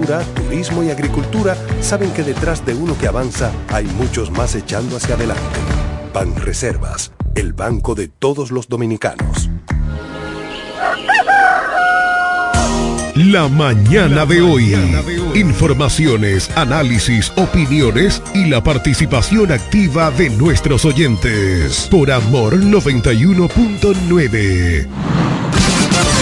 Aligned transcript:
turismo 0.00 0.82
y 0.82 0.90
agricultura 0.90 1.54
saben 1.80 2.10
que 2.12 2.22
detrás 2.22 2.64
de 2.64 2.74
uno 2.74 2.96
que 2.96 3.08
avanza 3.08 3.52
hay 3.68 3.84
muchos 3.84 4.30
más 4.30 4.54
echando 4.54 4.96
hacia 4.96 5.16
adelante. 5.16 5.42
Pan 6.12 6.34
Reservas, 6.36 7.12
el 7.34 7.52
banco 7.52 7.94
de 7.94 8.08
todos 8.08 8.50
los 8.50 8.68
dominicanos. 8.68 9.50
La 13.14 13.46
mañana 13.48 14.24
de 14.24 14.40
hoy. 14.40 14.74
Informaciones, 15.34 16.50
análisis, 16.56 17.30
opiniones 17.36 18.22
y 18.34 18.46
la 18.46 18.62
participación 18.62 19.52
activa 19.52 20.10
de 20.10 20.30
nuestros 20.30 20.86
oyentes. 20.86 21.88
Por 21.90 22.10
Amor 22.10 22.54
91.9. 22.54 25.31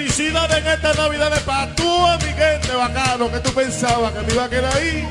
Felicidades 0.00 0.56
en 0.56 0.66
esta 0.66 0.94
Navidad 0.94 1.44
para 1.44 1.74
tu 1.74 2.06
amiguete 2.06 2.74
bacano 2.74 3.30
que 3.30 3.38
tú 3.40 3.52
pensabas 3.52 4.10
que 4.12 4.20
me 4.22 4.32
iba 4.32 4.44
a 4.44 4.48
quedar 4.48 4.74
ahí. 4.74 5.06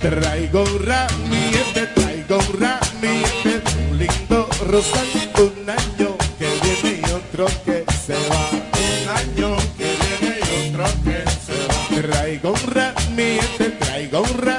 Traigo 0.00 0.62
un 0.62 0.86
ramillete, 0.86 1.88
traigo 1.88 2.38
un 2.38 2.58
ramillete, 2.58 3.62
un 3.90 3.98
lindo 3.98 4.48
rosal, 4.66 5.06
un 5.36 5.68
año 5.68 6.16
que 6.38 6.48
viene 6.62 7.02
y 7.02 7.10
otro 7.12 7.46
que 7.66 7.84
se 8.06 8.14
va. 8.14 8.48
Un 8.72 9.08
año 9.10 9.56
que 9.76 9.94
viene 10.00 10.38
y 10.40 10.70
otro 10.70 10.84
que 11.04 11.22
se 11.44 11.56
va. 11.68 12.00
Traigo 12.00 12.52
un 12.52 12.72
ramillete, 12.72 13.64
traigo 13.78 14.22
un 14.22 14.38
ramillete 14.38 14.55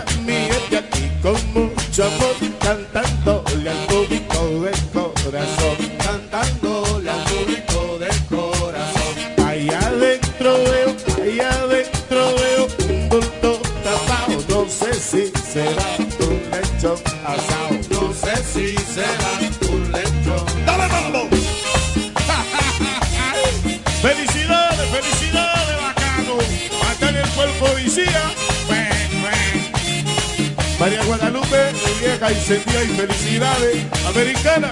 de 32.28 32.58
vieja 32.58 32.84
y 32.84 32.88
felicidades. 32.88 33.86
Americana. 34.06 34.72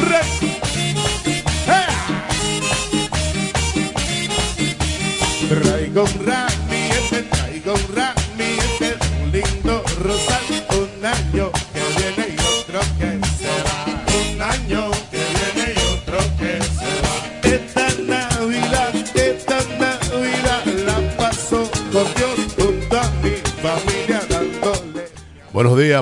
Re- 0.00 0.20
¡Ea! 1.66 1.88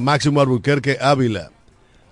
Máximo 0.04 0.42
Albuquerque 0.42 0.98
Ávila, 1.00 1.50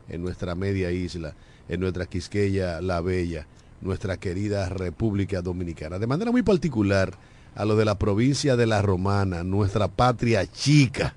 en 0.09 0.21
nuestra 0.21 0.53
media 0.56 0.91
isla, 0.91 1.33
en 1.69 1.80
nuestra 1.80 2.06
Quisqueya 2.06 2.81
la 2.81 3.01
Bella, 3.01 3.47
nuestra 3.81 4.18
querida 4.18 4.69
República 4.69 5.41
Dominicana. 5.41 5.97
De 5.97 6.07
manera 6.07 6.31
muy 6.31 6.44
particular 6.44 7.18
a 7.56 7.65
lo 7.65 7.75
de 7.75 7.85
la 7.85 7.97
provincia 7.97 8.56
de 8.56 8.68
La 8.68 8.81
Romana, 8.81 9.44
nuestra 9.44 9.88
patria 9.88 10.45
chica. 10.45 11.15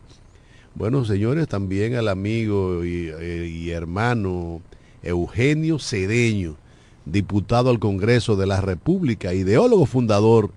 Bueno, 0.74 1.04
señores, 1.04 1.48
también 1.48 1.94
al 1.94 2.08
amigo 2.08 2.84
y, 2.84 3.08
eh, 3.08 3.46
y 3.46 3.70
hermano 3.70 4.60
Eugenio 5.06 5.78
Cedeño, 5.78 6.56
diputado 7.04 7.70
al 7.70 7.78
Congreso 7.78 8.36
de 8.36 8.46
la 8.46 8.60
República, 8.60 9.34
ideólogo 9.34 9.86
fundador 9.86 10.50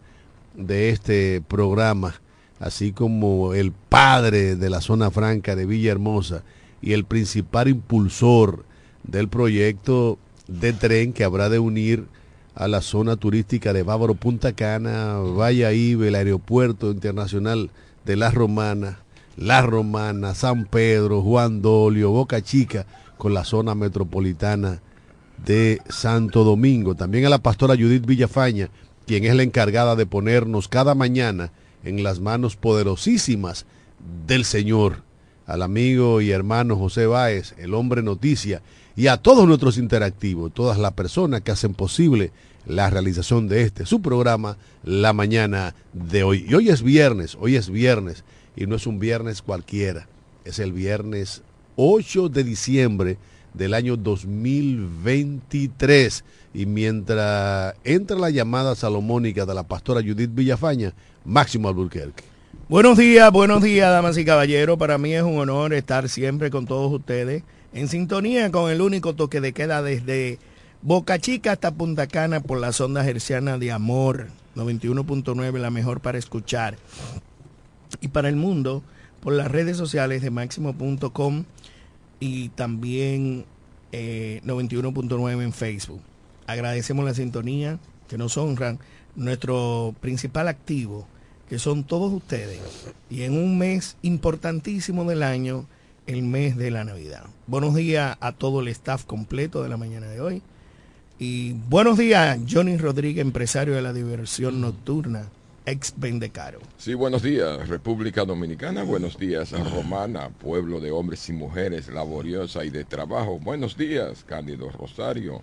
de 0.55 0.89
este 0.89 1.41
programa 1.47 2.19
así 2.59 2.91
como 2.91 3.53
el 3.53 3.71
padre 3.71 4.55
de 4.55 4.69
la 4.69 4.81
zona 4.81 5.09
franca 5.11 5.55
de 5.55 5.65
Villahermosa 5.65 6.43
y 6.81 6.93
el 6.93 7.05
principal 7.05 7.69
impulsor 7.69 8.65
del 9.03 9.29
proyecto 9.29 10.19
de 10.47 10.73
tren 10.73 11.13
que 11.13 11.23
habrá 11.23 11.49
de 11.49 11.59
unir 11.59 12.05
a 12.55 12.67
la 12.67 12.81
zona 12.81 13.15
turística 13.15 13.71
de 13.71 13.83
Bávaro 13.83 14.15
Punta 14.15 14.51
Cana, 14.51 15.19
Vaya 15.19 15.71
Ibe, 15.71 16.09
el 16.09 16.15
aeropuerto 16.15 16.91
internacional 16.91 17.69
de 18.03 18.17
La 18.17 18.31
Romana, 18.31 18.99
La 19.37 19.61
Romana, 19.61 20.35
San 20.35 20.65
Pedro, 20.65 21.21
Juan 21.21 21.61
Dolio, 21.61 22.11
Boca 22.11 22.41
Chica, 22.41 22.85
con 23.19 23.33
la 23.33 23.43
zona 23.43 23.75
metropolitana 23.75 24.81
de 25.45 25.81
Santo 25.89 26.45
Domingo. 26.45 26.95
También 26.95 27.25
a 27.25 27.29
la 27.29 27.39
pastora 27.39 27.75
Judith 27.75 28.05
Villafaña, 28.05 28.69
quien 29.05 29.25
es 29.25 29.35
la 29.35 29.43
encargada 29.43 29.97
de 29.97 30.05
ponernos 30.05 30.69
cada 30.69 30.95
mañana 30.95 31.51
en 31.83 32.01
las 32.01 32.21
manos 32.21 32.55
poderosísimas 32.55 33.65
del 34.25 34.45
Señor. 34.45 35.03
Al 35.45 35.63
amigo 35.63 36.21
y 36.21 36.31
hermano 36.31 36.77
José 36.77 37.07
Báez, 37.07 37.55
el 37.57 37.73
hombre 37.73 38.01
noticia, 38.01 38.61
y 38.95 39.07
a 39.07 39.17
todos 39.17 39.45
nuestros 39.45 39.77
interactivos, 39.77 40.53
todas 40.53 40.77
las 40.77 40.93
personas 40.93 41.41
que 41.41 41.51
hacen 41.51 41.73
posible 41.73 42.31
la 42.65 42.89
realización 42.89 43.49
de 43.49 43.63
este, 43.63 43.85
su 43.85 44.01
programa, 44.01 44.55
la 44.83 45.11
mañana 45.11 45.75
de 45.91 46.23
hoy. 46.23 46.45
Y 46.47 46.53
hoy 46.53 46.69
es 46.69 46.83
viernes, 46.83 47.37
hoy 47.37 47.57
es 47.57 47.69
viernes, 47.69 48.23
y 48.55 48.65
no 48.65 48.77
es 48.77 48.87
un 48.87 48.97
viernes 48.97 49.41
cualquiera, 49.41 50.07
es 50.45 50.59
el 50.59 50.71
viernes 50.71 51.41
8 51.81 52.27
de 52.27 52.43
diciembre 52.43 53.17
del 53.53 53.73
año 53.73 53.95
2023. 53.95 56.25
Y 56.53 56.65
mientras 56.65 57.73
entra 57.85 58.17
la 58.17 58.29
llamada 58.29 58.75
salomónica 58.75 59.45
de 59.45 59.53
la 59.53 59.63
pastora 59.63 60.01
Judith 60.01 60.31
Villafaña, 60.33 60.93
Máximo 61.23 61.69
Alburquerque. 61.69 62.25
Buenos 62.67 62.97
días, 62.97 63.31
buenos 63.31 63.63
días, 63.63 63.89
damas 63.89 64.17
y 64.17 64.25
caballeros. 64.25 64.77
Para 64.77 64.97
mí 64.97 65.13
es 65.13 65.23
un 65.23 65.39
honor 65.39 65.73
estar 65.73 66.09
siempre 66.09 66.49
con 66.49 66.65
todos 66.65 66.91
ustedes 66.91 67.43
en 67.71 67.87
sintonía 67.87 68.51
con 68.51 68.69
el 68.69 68.81
único 68.81 69.15
toque 69.15 69.39
de 69.39 69.53
queda 69.53 69.81
desde 69.81 70.37
Boca 70.81 71.17
Chica 71.17 71.53
hasta 71.53 71.71
Punta 71.71 72.07
Cana 72.07 72.41
por 72.41 72.59
la 72.59 72.73
sonda 72.73 73.07
herciana 73.07 73.57
de 73.57 73.71
amor 73.71 74.27
91.9, 74.57 75.57
la 75.59 75.69
mejor 75.69 76.01
para 76.01 76.17
escuchar. 76.17 76.75
Y 78.01 78.09
para 78.09 78.27
el 78.27 78.35
mundo 78.35 78.83
por 79.21 79.31
las 79.31 79.49
redes 79.49 79.77
sociales 79.77 80.21
de 80.21 80.29
máximo.com 80.29 81.45
y 82.19 82.49
también 82.49 83.45
91.9 83.91 85.29
eh, 85.39 85.43
en 85.43 85.53
Facebook. 85.53 86.01
Agradecemos 86.47 87.05
la 87.05 87.13
sintonía 87.13 87.79
que 88.07 88.17
nos 88.17 88.37
honran, 88.37 88.79
nuestro 89.15 89.93
principal 90.01 90.47
activo, 90.47 91.07
que 91.47 91.59
son 91.59 91.83
todos 91.83 92.11
ustedes. 92.11 92.59
Y 93.09 93.23
en 93.23 93.33
un 93.33 93.57
mes 93.57 93.97
importantísimo 94.01 95.03
del 95.05 95.23
año, 95.23 95.65
el 96.07 96.23
mes 96.23 96.57
de 96.57 96.71
la 96.71 96.83
Navidad. 96.83 97.25
Buenos 97.47 97.75
días 97.75 98.17
a 98.19 98.31
todo 98.31 98.61
el 98.61 98.67
staff 98.69 99.05
completo 99.05 99.61
de 99.63 99.69
la 99.69 99.77
mañana 99.77 100.07
de 100.07 100.21
hoy. 100.21 100.41
Y 101.19 101.53
buenos 101.69 101.97
días, 101.97 102.39
Johnny 102.49 102.77
Rodríguez, 102.77 103.21
empresario 103.21 103.75
de 103.75 103.81
la 103.81 103.93
diversión 103.93 104.61
nocturna, 104.61 105.27
ex 105.69 105.93
Vendecaro. 105.95 106.59
Sí, 106.77 106.95
buenos 106.95 107.21
días, 107.21 107.67
República 107.67 108.25
Dominicana. 108.25 108.83
Buenos 108.83 109.17
días, 109.17 109.51
Romana, 109.51 110.29
pueblo 110.29 110.79
de 110.79 110.91
hombres 110.91 111.29
y 111.29 111.33
mujeres 111.33 111.89
laboriosa 111.89 112.65
y 112.65 112.69
de 112.69 112.85
trabajo. 112.85 113.39
Buenos 113.39 113.77
días, 113.77 114.23
Cándido 114.23 114.69
Rosario, 114.71 115.41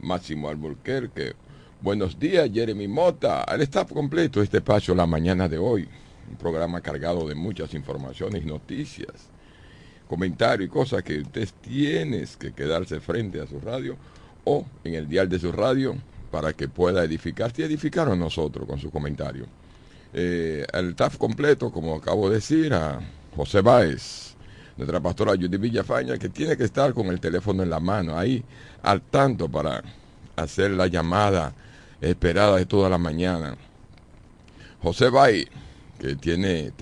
Máximo 0.00 0.48
Alburquerque. 0.48 1.34
Buenos 1.80 2.18
días, 2.18 2.50
Jeremy 2.52 2.88
Mota. 2.88 3.42
Al 3.42 3.62
staff 3.62 3.92
completo 3.92 4.42
este 4.42 4.56
espacio 4.56 4.94
la 4.94 5.06
mañana 5.06 5.48
de 5.48 5.58
hoy. 5.58 5.88
Un 6.28 6.36
programa 6.36 6.80
cargado 6.80 7.28
de 7.28 7.34
muchas 7.34 7.74
informaciones 7.74 8.44
noticias, 8.44 9.30
comentarios 10.08 10.68
y 10.68 10.72
cosas 10.72 11.02
que 11.04 11.20
usted 11.20 11.48
tiene 11.60 12.24
que 12.38 12.52
quedarse 12.52 12.98
frente 12.98 13.40
a 13.40 13.46
su 13.46 13.60
radio 13.60 13.96
o 14.44 14.66
en 14.82 14.94
el 14.94 15.08
dial 15.08 15.28
de 15.28 15.38
su 15.38 15.52
radio 15.52 15.96
para 16.34 16.52
que 16.52 16.66
pueda 16.66 17.04
edificarse 17.04 17.62
y 17.62 17.64
edificar 17.64 18.08
a 18.08 18.16
nosotros 18.16 18.66
con 18.66 18.80
su 18.80 18.90
comentario. 18.90 19.46
Eh, 20.12 20.66
el 20.72 20.90
staff 20.90 21.16
completo, 21.16 21.70
como 21.70 21.94
acabo 21.94 22.28
de 22.28 22.34
decir, 22.34 22.74
a 22.74 22.98
José 23.36 23.60
Báez, 23.60 24.34
nuestra 24.76 24.98
pastora 24.98 25.34
Judy 25.36 25.58
Villafaña, 25.58 26.18
que 26.18 26.30
tiene 26.30 26.56
que 26.56 26.64
estar 26.64 26.92
con 26.92 27.06
el 27.06 27.20
teléfono 27.20 27.62
en 27.62 27.70
la 27.70 27.78
mano, 27.78 28.18
ahí 28.18 28.42
al 28.82 29.00
tanto 29.02 29.48
para 29.48 29.80
hacer 30.34 30.72
la 30.72 30.88
llamada 30.88 31.54
esperada 32.00 32.56
de 32.56 32.66
toda 32.66 32.90
la 32.90 32.98
mañana. 32.98 33.56
José 34.82 35.10
Báez, 35.10 35.46
que 36.00 36.16
tiene, 36.16 36.72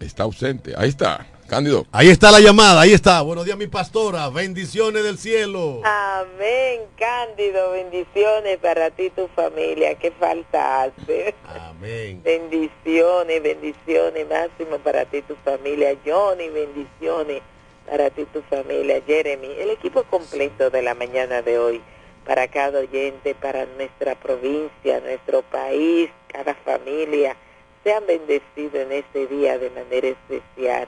está 0.00 0.24
ausente, 0.24 0.74
ahí 0.76 0.88
está. 0.88 1.24
Cándido. 1.50 1.84
Ahí 1.90 2.08
está 2.10 2.30
la 2.30 2.38
llamada, 2.38 2.80
ahí 2.80 2.92
está. 2.92 3.22
Buenos 3.22 3.44
días, 3.44 3.58
mi 3.58 3.66
pastora. 3.66 4.28
Bendiciones 4.28 5.02
del 5.02 5.18
cielo. 5.18 5.80
Amén, 5.82 6.82
Cándido. 6.96 7.72
Bendiciones 7.72 8.56
para 8.58 8.92
ti 8.92 9.06
y 9.06 9.10
tu 9.10 9.26
familia. 9.34 9.96
¿Qué 9.96 10.12
falta 10.12 10.82
hace? 10.82 11.34
Amén. 11.44 12.22
Bendiciones, 12.22 13.42
bendiciones 13.42 14.28
máximo 14.28 14.78
para 14.78 15.04
ti 15.06 15.16
y 15.16 15.22
tu 15.22 15.34
familia. 15.44 15.96
Johnny, 16.06 16.50
bendiciones 16.50 17.42
para 17.84 18.10
ti 18.10 18.20
y 18.22 18.26
tu 18.26 18.42
familia. 18.42 19.02
Jeremy, 19.04 19.48
el 19.58 19.70
equipo 19.70 20.04
completo 20.04 20.70
de 20.70 20.82
la 20.82 20.94
mañana 20.94 21.42
de 21.42 21.58
hoy. 21.58 21.80
Para 22.24 22.46
cada 22.46 22.78
oyente, 22.78 23.34
para 23.34 23.66
nuestra 23.76 24.14
provincia, 24.14 25.00
nuestro 25.00 25.42
país, 25.42 26.10
cada 26.28 26.54
familia. 26.54 27.34
Sean 27.82 28.06
bendecidos 28.06 28.74
en 28.74 28.92
este 28.92 29.26
día 29.26 29.58
de 29.58 29.70
manera 29.70 30.06
especial 30.06 30.86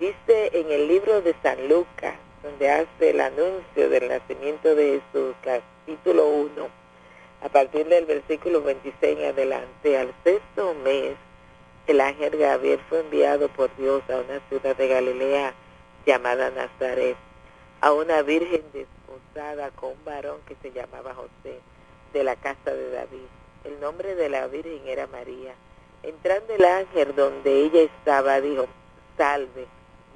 Dice 0.00 0.50
en 0.52 0.70
el 0.70 0.86
libro 0.86 1.22
de 1.22 1.34
San 1.42 1.66
Lucas, 1.66 2.14
donde 2.44 2.70
hace 2.70 3.10
el 3.10 3.20
anuncio 3.20 3.90
del 3.90 4.06
nacimiento 4.06 4.76
de 4.76 5.00
Jesús, 5.12 5.34
capítulo 5.42 6.28
1, 6.28 6.68
a 7.42 7.48
partir 7.48 7.84
del 7.88 8.06
versículo 8.06 8.62
26 8.62 9.18
en 9.18 9.24
adelante, 9.24 9.98
al 9.98 10.14
sexto 10.22 10.72
mes, 10.84 11.16
el 11.88 12.00
ángel 12.00 12.38
Gabriel 12.38 12.78
fue 12.88 13.00
enviado 13.00 13.48
por 13.48 13.74
Dios 13.74 14.00
a 14.08 14.18
una 14.18 14.38
ciudad 14.48 14.76
de 14.76 14.86
Galilea 14.86 15.52
llamada 16.06 16.50
Nazaret, 16.50 17.16
a 17.80 17.92
una 17.92 18.22
virgen 18.22 18.62
desposada 18.72 19.72
con 19.72 19.94
un 19.94 20.04
varón 20.04 20.38
que 20.46 20.54
se 20.62 20.70
llamaba 20.70 21.12
José, 21.12 21.58
de 22.12 22.22
la 22.22 22.36
casa 22.36 22.72
de 22.72 22.92
David. 22.92 23.26
El 23.64 23.80
nombre 23.80 24.14
de 24.14 24.28
la 24.28 24.46
virgen 24.46 24.86
era 24.86 25.08
María. 25.08 25.56
Entrando 26.04 26.54
el 26.54 26.64
ángel 26.64 27.16
donde 27.16 27.64
ella 27.64 27.80
estaba, 27.80 28.40
dijo, 28.40 28.68
salve 29.16 29.66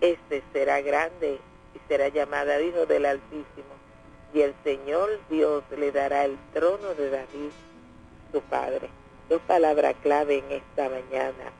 este 0.00 0.42
será 0.52 0.80
grande 0.80 1.38
y 1.74 1.78
será 1.88 2.08
llamada 2.08 2.60
Hijo 2.60 2.86
del 2.86 3.06
Altísimo, 3.06 3.74
y 4.32 4.40
el 4.40 4.54
Señor 4.64 5.18
Dios 5.28 5.64
le 5.76 5.92
dará 5.92 6.24
el 6.24 6.36
trono 6.52 6.94
de 6.94 7.10
David, 7.10 7.50
su 8.32 8.40
padre. 8.42 8.88
Dos 9.28 9.40
palabras 9.42 9.94
clave 10.02 10.38
en 10.38 10.50
esta 10.50 10.88
mañana 10.88 11.52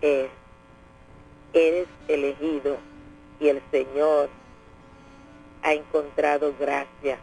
es, 0.00 0.28
eres 1.52 1.88
elegido 2.08 2.76
y 3.40 3.48
el 3.48 3.60
Señor 3.70 4.28
ha 5.62 5.72
encontrado 5.72 6.54
gracia. 6.58 7.18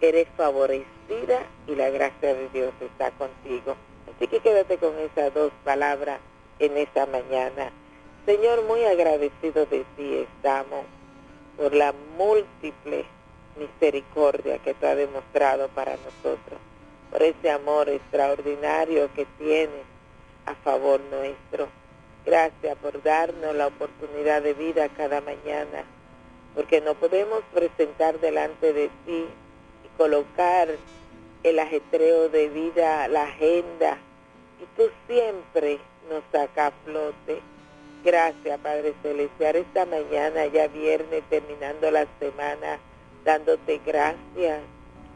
Eres 0.00 0.28
favorecida 0.36 1.46
y 1.66 1.74
la 1.74 1.88
gracia 1.90 2.34
de 2.34 2.48
Dios 2.50 2.74
está 2.80 3.10
contigo. 3.12 3.76
Así 4.14 4.28
que 4.28 4.40
quédate 4.40 4.78
con 4.78 4.98
esas 4.98 5.32
dos 5.32 5.52
palabras 5.64 6.20
en 6.58 6.76
esta 6.76 7.06
mañana. 7.06 7.70
Señor, 8.26 8.64
muy 8.64 8.82
agradecido 8.82 9.66
de 9.66 9.84
ti 9.96 10.14
estamos 10.14 10.84
por 11.56 11.72
la 11.72 11.94
múltiple 12.18 13.04
misericordia 13.56 14.58
que 14.58 14.74
tú 14.74 14.84
has 14.84 14.96
demostrado 14.96 15.68
para 15.68 15.92
nosotros, 15.92 16.58
por 17.12 17.22
ese 17.22 17.52
amor 17.52 17.88
extraordinario 17.88 19.08
que 19.14 19.26
tienes 19.38 19.84
a 20.44 20.56
favor 20.56 21.00
nuestro. 21.08 21.68
Gracias 22.24 22.76
por 22.78 23.00
darnos 23.00 23.54
la 23.54 23.68
oportunidad 23.68 24.42
de 24.42 24.54
vida 24.54 24.88
cada 24.88 25.20
mañana, 25.20 25.84
porque 26.56 26.80
no 26.80 26.94
podemos 26.94 27.44
presentar 27.54 28.18
delante 28.18 28.72
de 28.72 28.88
ti 29.06 29.24
y 29.84 29.96
colocar 29.96 30.66
el 31.44 31.58
ajetreo 31.60 32.28
de 32.28 32.48
vida, 32.48 33.06
la 33.06 33.22
agenda, 33.22 33.98
y 34.60 34.66
tú 34.76 34.90
siempre 35.06 35.78
nos 36.10 36.24
saca 36.32 36.72
flote. 36.84 37.40
Gracias, 38.06 38.60
Padre 38.60 38.94
Celestial, 39.02 39.56
esta 39.56 39.84
mañana, 39.84 40.46
ya 40.46 40.68
viernes, 40.68 41.24
terminando 41.28 41.90
la 41.90 42.06
semana, 42.20 42.78
dándote 43.24 43.80
gracias, 43.84 44.60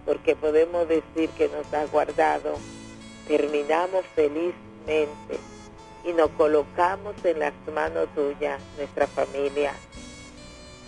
porque 0.05 0.35
podemos 0.35 0.89
decir 0.89 1.31
que 1.39 1.49
nos 1.51 1.73
has 1.73 1.89
guardado. 1.93 2.57
Terminamos 3.29 4.05
felizmente 4.17 5.39
y 6.05 6.13
nos 6.15 6.31
colocamos 6.31 7.15
en 7.23 7.39
las 7.39 7.53
manos 7.73 8.09
tuyas, 8.17 8.61
nuestra 8.77 9.07
familia, 9.07 9.73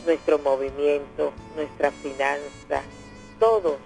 nuestro 0.05 0.41
movimiento, 0.41 1.33
nuestra 1.55 1.93
finanza, 1.93 2.83
todos 3.39 3.77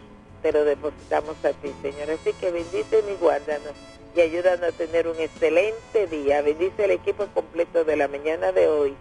te 0.41 0.53
lo 0.53 0.65
depositamos 0.65 1.37
a 1.45 1.53
ti, 1.53 1.71
Señor. 1.83 2.11
Así 2.13 2.33
que 2.33 2.51
bendícenos 2.51 3.11
y 3.11 3.15
guárdanos 3.23 3.75
y 4.17 4.21
ayúdanos 4.21 4.69
a 4.69 4.73
tener 4.73 5.09
un 5.09 5.21
excelente 5.21 6.07
día. 6.11 6.41
Bendice 6.41 6.87
el 6.87 6.93
equipo 6.93 7.27
completo 7.35 7.85
de 7.85 7.97
la 7.97 8.09
mañana 8.09 8.51
de 8.51 8.67
hoy 8.67 8.95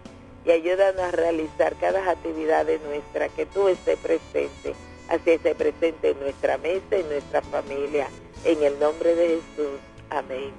y 0.44 0.50
ayúdanos 0.50 1.00
a 1.00 1.10
realizar 1.10 1.74
cada 1.80 2.10
actividad 2.10 2.66
de 2.66 2.78
nuestra, 2.80 3.28
que 3.30 3.46
tú 3.46 3.68
estés 3.68 3.98
presente, 3.98 4.74
así 5.08 5.30
esté 5.30 5.54
presente 5.54 6.10
en 6.10 6.20
nuestra 6.20 6.58
mesa, 6.58 6.84
en 6.92 7.08
nuestra 7.08 7.40
familia. 7.42 8.08
En 8.44 8.62
el 8.62 8.78
nombre 8.78 9.14
de 9.14 9.28
Jesús. 9.28 9.80
Amén. 10.10 10.50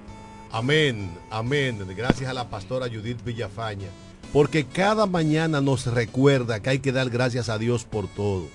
Amén, 0.52 1.18
amén. 1.30 1.86
Gracias 1.96 2.30
a 2.30 2.34
la 2.34 2.50
pastora 2.50 2.88
Judith 2.88 3.24
Villafaña, 3.24 3.88
porque 4.34 4.66
cada 4.66 5.06
mañana 5.06 5.62
nos 5.62 5.86
recuerda 5.86 6.60
que 6.62 6.72
hay 6.72 6.80
que 6.80 6.92
dar 6.92 7.10
gracias 7.10 7.48
a 7.48 7.58
Dios 7.58 7.86
por 7.86 8.08
todo. 8.08 8.48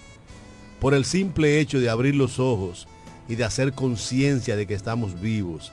Por 0.81 0.95
el 0.95 1.05
simple 1.05 1.61
hecho 1.61 1.79
de 1.79 1.89
abrir 1.89 2.17
los 2.17 2.41
ojos 2.41 2.89
y 3.29 3.37
de 3.37 3.45
hacer 3.45 3.73
conciencia 3.73 4.57
de 4.57 4.67
que 4.67 4.75
estamos 4.75 5.21
vivos. 5.21 5.73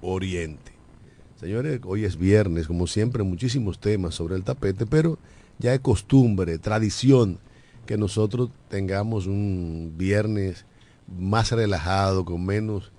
oriente. 0.00 0.72
Señores, 1.38 1.80
hoy 1.84 2.04
es 2.04 2.18
viernes, 2.18 2.66
como 2.66 2.86
siempre, 2.86 3.22
muchísimos 3.22 3.78
temas 3.78 4.14
sobre 4.14 4.36
el 4.36 4.44
tapete, 4.44 4.86
pero 4.86 5.18
ya 5.58 5.72
es 5.72 5.80
costumbre, 5.80 6.58
tradición, 6.58 7.38
que 7.86 7.96
nosotros 7.96 8.50
tengamos 8.68 9.26
un 9.26 9.94
viernes 9.96 10.64
más 11.18 11.50
relajado, 11.52 12.24
con 12.24 12.44
menos 12.44 12.92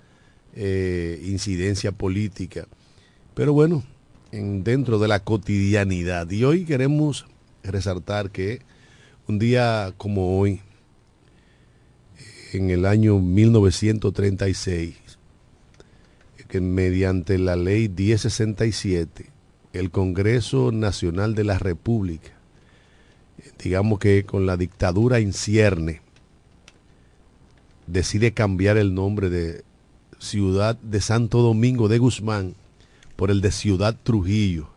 eh, 0.54 1.22
incidencia 1.24 1.92
política. 1.92 2.66
Pero 3.34 3.52
bueno, 3.52 3.84
en, 4.32 4.64
dentro 4.64 4.98
de 4.98 5.08
la 5.08 5.20
cotidianidad. 5.20 6.28
Y 6.30 6.44
hoy 6.44 6.64
queremos 6.64 7.26
resaltar 7.62 8.30
que 8.30 8.60
un 9.28 9.38
día 9.38 9.94
como 9.96 10.38
hoy, 10.38 10.60
en 12.52 12.70
el 12.70 12.86
año 12.86 13.18
1936, 13.18 14.96
que 16.52 16.60
mediante 16.60 17.38
la 17.38 17.56
ley 17.56 17.88
1067, 17.88 19.24
el 19.72 19.90
Congreso 19.90 20.70
Nacional 20.70 21.34
de 21.34 21.44
la 21.44 21.58
República, 21.58 22.32
digamos 23.58 23.98
que 23.98 24.24
con 24.24 24.44
la 24.44 24.58
dictadura 24.58 25.18
incierne, 25.18 26.02
decide 27.86 28.32
cambiar 28.32 28.76
el 28.76 28.92
nombre 28.92 29.30
de 29.30 29.64
ciudad 30.18 30.76
de 30.76 31.00
Santo 31.00 31.40
Domingo 31.40 31.88
de 31.88 31.96
Guzmán 31.96 32.54
por 33.16 33.30
el 33.30 33.40
de 33.40 33.50
Ciudad 33.50 33.96
Trujillo, 34.02 34.68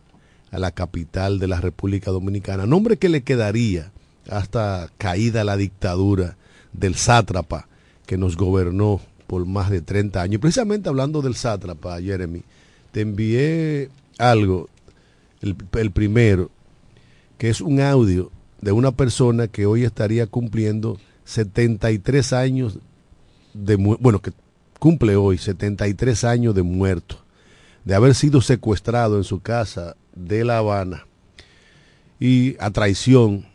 a 0.52 0.60
la 0.60 0.72
capital 0.72 1.40
de 1.40 1.50
la 1.50 1.60
República 1.60 2.10
Dominicana, 2.10 2.66
nombre 2.66 2.96
que 2.96 3.10
le 3.10 3.24
quedaría 3.24 3.92
hasta 4.30 4.90
caída 4.98 5.44
la 5.44 5.58
dictadura 5.58 6.38
del 6.72 6.96
sátrapa 6.96 7.68
que 8.06 8.18
nos 8.18 8.38
gobernó 8.38 9.02
por 9.28 9.46
más 9.46 9.70
de 9.70 9.82
30 9.82 10.22
años. 10.22 10.42
Precisamente 10.42 10.90
hablando 10.90 11.22
del 11.22 11.36
sátrapa, 11.36 12.02
Jeremy, 12.02 12.44
te 12.92 13.02
envié 13.02 13.90
algo, 14.18 14.70
el, 15.42 15.56
el 15.74 15.92
primero, 15.92 16.50
que 17.38 17.50
es 17.50 17.62
un 17.62 17.82
audio 17.82 18.32
de 18.62 18.72
una 18.72 18.92
persona 18.92 19.48
que 19.48 19.66
hoy 19.66 19.84
estaría 19.84 20.28
cumpliendo 20.28 20.98
73 21.26 22.34
años 22.34 22.80
de 23.56 23.76
bueno, 23.76 24.22
que 24.22 24.32
cumple 24.80 25.16
hoy 25.16 25.38
73 25.38 26.24
años 26.26 26.54
de 26.54 26.62
muerto, 26.62 27.18
de 27.86 27.96
haber 27.96 28.14
sido 28.16 28.42
secuestrado 28.42 29.18
en 29.18 29.24
su 29.24 29.40
casa 29.40 29.96
de 30.14 30.44
La 30.44 30.58
Habana 30.58 31.06
y 32.20 32.56
a 32.60 32.70
traición 32.72 33.46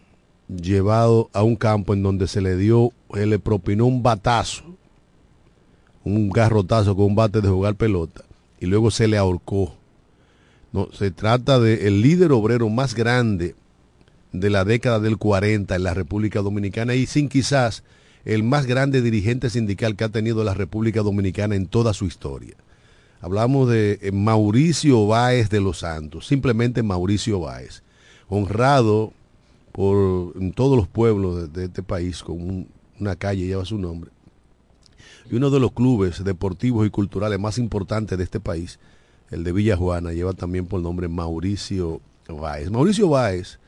llevado 0.48 1.30
a 1.32 1.42
un 1.42 1.56
campo 1.56 1.92
en 1.92 2.02
donde 2.02 2.26
se 2.26 2.40
le 2.40 2.56
dio, 2.56 2.92
se 3.12 3.26
le 3.26 3.38
propinó 3.38 3.86
un 3.86 4.02
batazo, 4.02 4.64
un 6.04 6.30
garrotazo 6.30 6.96
con 6.96 7.06
un 7.06 7.14
bate 7.14 7.40
de 7.40 7.48
jugar 7.48 7.74
pelota 7.74 8.24
y 8.58 8.66
luego 8.66 8.90
se 8.90 9.08
le 9.08 9.16
ahorcó. 9.16 9.74
No, 10.72 10.88
se 10.92 11.10
trata 11.10 11.58
del 11.58 11.80
el 11.80 12.00
líder 12.00 12.32
obrero 12.32 12.68
más 12.68 12.94
grande 12.94 13.54
de 14.32 14.50
la 14.50 14.64
década 14.64 15.00
del 15.00 15.18
40 15.18 15.74
en 15.74 15.82
la 15.82 15.94
República 15.94 16.40
Dominicana 16.40 16.94
y 16.94 17.06
sin 17.06 17.28
quizás 17.28 17.82
el 18.24 18.42
más 18.42 18.66
grande 18.66 19.02
dirigente 19.02 19.50
sindical 19.50 19.96
que 19.96 20.04
ha 20.04 20.08
tenido 20.08 20.44
la 20.44 20.54
República 20.54 21.02
Dominicana 21.02 21.56
en 21.56 21.66
toda 21.66 21.94
su 21.94 22.06
historia. 22.06 22.54
Hablamos 23.20 23.68
de 23.68 23.98
eh, 24.00 24.12
Mauricio 24.12 25.06
Báez 25.06 25.50
de 25.50 25.60
los 25.60 25.80
Santos, 25.80 26.26
simplemente 26.26 26.82
Mauricio 26.82 27.40
Báez, 27.40 27.82
honrado 28.28 29.12
por 29.72 30.34
en 30.40 30.52
todos 30.52 30.76
los 30.76 30.88
pueblos 30.88 31.52
de, 31.52 31.64
este 31.64 31.82
país 31.82 32.22
con 32.22 32.66
una 32.98 33.16
calle 33.16 33.46
lleva 33.46 33.64
su 33.64 33.78
nombre. 33.78 34.10
Y 35.30 35.36
uno 35.36 35.50
de 35.50 35.60
los 35.60 35.72
clubes 35.72 36.24
deportivos 36.24 36.86
y 36.86 36.90
culturales 36.90 37.38
más 37.38 37.56
importantes 37.58 38.18
de 38.18 38.24
este 38.24 38.40
país, 38.40 38.80
el 39.30 39.44
de 39.44 39.52
Villa 39.52 39.76
Juana, 39.76 40.12
lleva 40.12 40.32
también 40.32 40.66
por 40.66 40.80
nombre 40.80 41.08
Mauricio 41.08 42.00
Báez. 42.28 42.70
Mauricio 42.70 43.08
Báez 43.08 43.60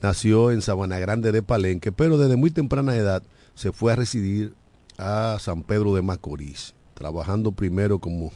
nació 0.00 0.50
en 0.50 0.62
Sabana 0.62 0.98
Grande 0.98 1.30
de 1.30 1.42
Palenque, 1.42 1.92
pero 1.92 2.16
desde 2.16 2.36
muy 2.36 2.50
temprana 2.50 2.96
edad 2.96 3.22
se 3.54 3.72
fue 3.72 3.92
a 3.92 3.96
residir 3.96 4.54
a 4.96 5.36
San 5.40 5.62
Pedro 5.62 5.94
de 5.94 6.02
Macorís, 6.02 6.74
trabajando 6.94 7.52
primero 7.52 7.98
como 7.98 8.32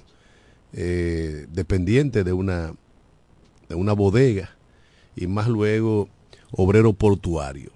eh, 0.73 1.47
dependiente 1.51 2.23
de 2.23 2.33
una, 2.33 2.75
de 3.69 3.75
una 3.75 3.95
bodega 3.95 4.51
y 5.17 5.27
más 5.27 5.49
luego 5.49 6.09
obrero 6.53 6.93
portuario. 6.93 7.71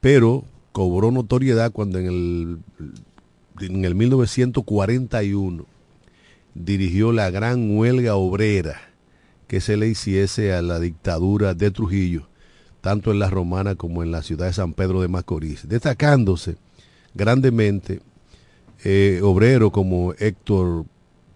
Pero 0.00 0.44
cobró 0.72 1.10
notoriedad 1.10 1.72
cuando 1.72 1.98
en 1.98 2.06
el, 2.06 2.58
en 3.60 3.84
el 3.84 3.94
1941 3.94 5.66
dirigió 6.54 7.12
la 7.12 7.30
gran 7.30 7.76
huelga 7.76 8.16
obrera 8.16 8.80
que 9.46 9.60
se 9.60 9.76
le 9.76 9.88
hiciese 9.88 10.52
a 10.52 10.62
la 10.62 10.80
dictadura 10.80 11.54
de 11.54 11.70
Trujillo 11.70 12.28
tanto 12.82 13.12
en 13.12 13.20
la 13.20 13.30
Romana 13.30 13.76
como 13.76 14.02
en 14.02 14.10
la 14.10 14.22
ciudad 14.22 14.46
de 14.46 14.52
San 14.52 14.74
Pedro 14.74 15.00
de 15.00 15.08
Macorís, 15.08 15.66
destacándose 15.68 16.56
grandemente 17.14 18.00
eh, 18.84 19.20
obreros 19.22 19.70
como 19.70 20.12
Héctor 20.18 20.84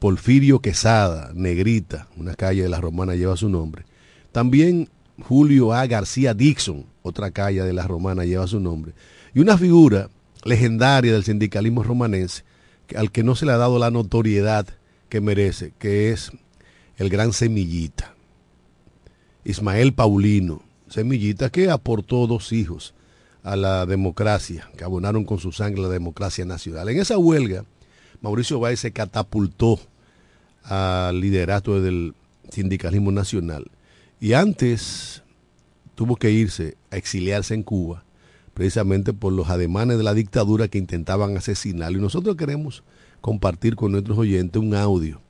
Porfirio 0.00 0.58
Quesada, 0.58 1.30
Negrita, 1.34 2.08
una 2.16 2.34
calle 2.34 2.64
de 2.64 2.68
la 2.68 2.80
Romana 2.80 3.14
lleva 3.14 3.36
su 3.36 3.48
nombre. 3.48 3.84
También 4.32 4.88
Julio 5.22 5.72
A. 5.72 5.86
García 5.86 6.34
Dixon, 6.34 6.84
otra 7.02 7.30
calle 7.30 7.62
de 7.62 7.72
la 7.72 7.86
Romana 7.86 8.24
lleva 8.24 8.46
su 8.48 8.58
nombre. 8.58 8.92
Y 9.32 9.38
una 9.38 9.56
figura 9.56 10.10
legendaria 10.46 11.12
del 11.12 11.24
sindicalismo 11.24 11.82
romanense, 11.82 12.44
al 12.96 13.10
que 13.10 13.22
no 13.22 13.34
se 13.34 13.46
le 13.46 13.52
ha 13.52 13.56
dado 13.56 13.78
la 13.78 13.90
notoriedad 13.90 14.66
que 15.08 15.20
merece, 15.20 15.72
que 15.78 16.12
es 16.12 16.30
el 16.96 17.10
gran 17.10 17.32
semillita. 17.32 18.14
Ismael 19.44 19.92
Paulino, 19.92 20.62
Semillita, 20.88 21.50
que 21.50 21.70
aportó 21.70 22.26
dos 22.26 22.52
hijos 22.52 22.94
a 23.42 23.56
la 23.56 23.86
democracia, 23.86 24.68
que 24.76 24.84
abonaron 24.84 25.24
con 25.24 25.38
su 25.38 25.52
sangre 25.52 25.82
la 25.82 25.88
democracia 25.88 26.44
nacional. 26.44 26.88
En 26.88 26.98
esa 26.98 27.18
huelga, 27.18 27.64
Mauricio 28.20 28.58
Báez 28.58 28.80
se 28.80 28.92
catapultó 28.92 29.78
al 30.64 31.20
liderato 31.20 31.80
del 31.80 32.14
sindicalismo 32.50 33.12
nacional. 33.12 33.70
Y 34.20 34.32
antes 34.32 35.22
tuvo 35.94 36.16
que 36.16 36.30
irse 36.30 36.76
a 36.90 36.96
exiliarse 36.96 37.54
en 37.54 37.62
Cuba, 37.62 38.04
precisamente 38.56 39.12
por 39.12 39.34
los 39.34 39.50
ademanes 39.50 39.98
de 39.98 40.02
la 40.02 40.14
dictadura 40.14 40.68
que 40.68 40.78
intentaban 40.78 41.36
asesinarlo. 41.36 41.98
Y 41.98 42.00
nosotros 42.00 42.36
queremos 42.36 42.84
compartir 43.20 43.76
con 43.76 43.92
nuestros 43.92 44.16
oyentes 44.16 44.62
un 44.62 44.74
audio 44.74 45.20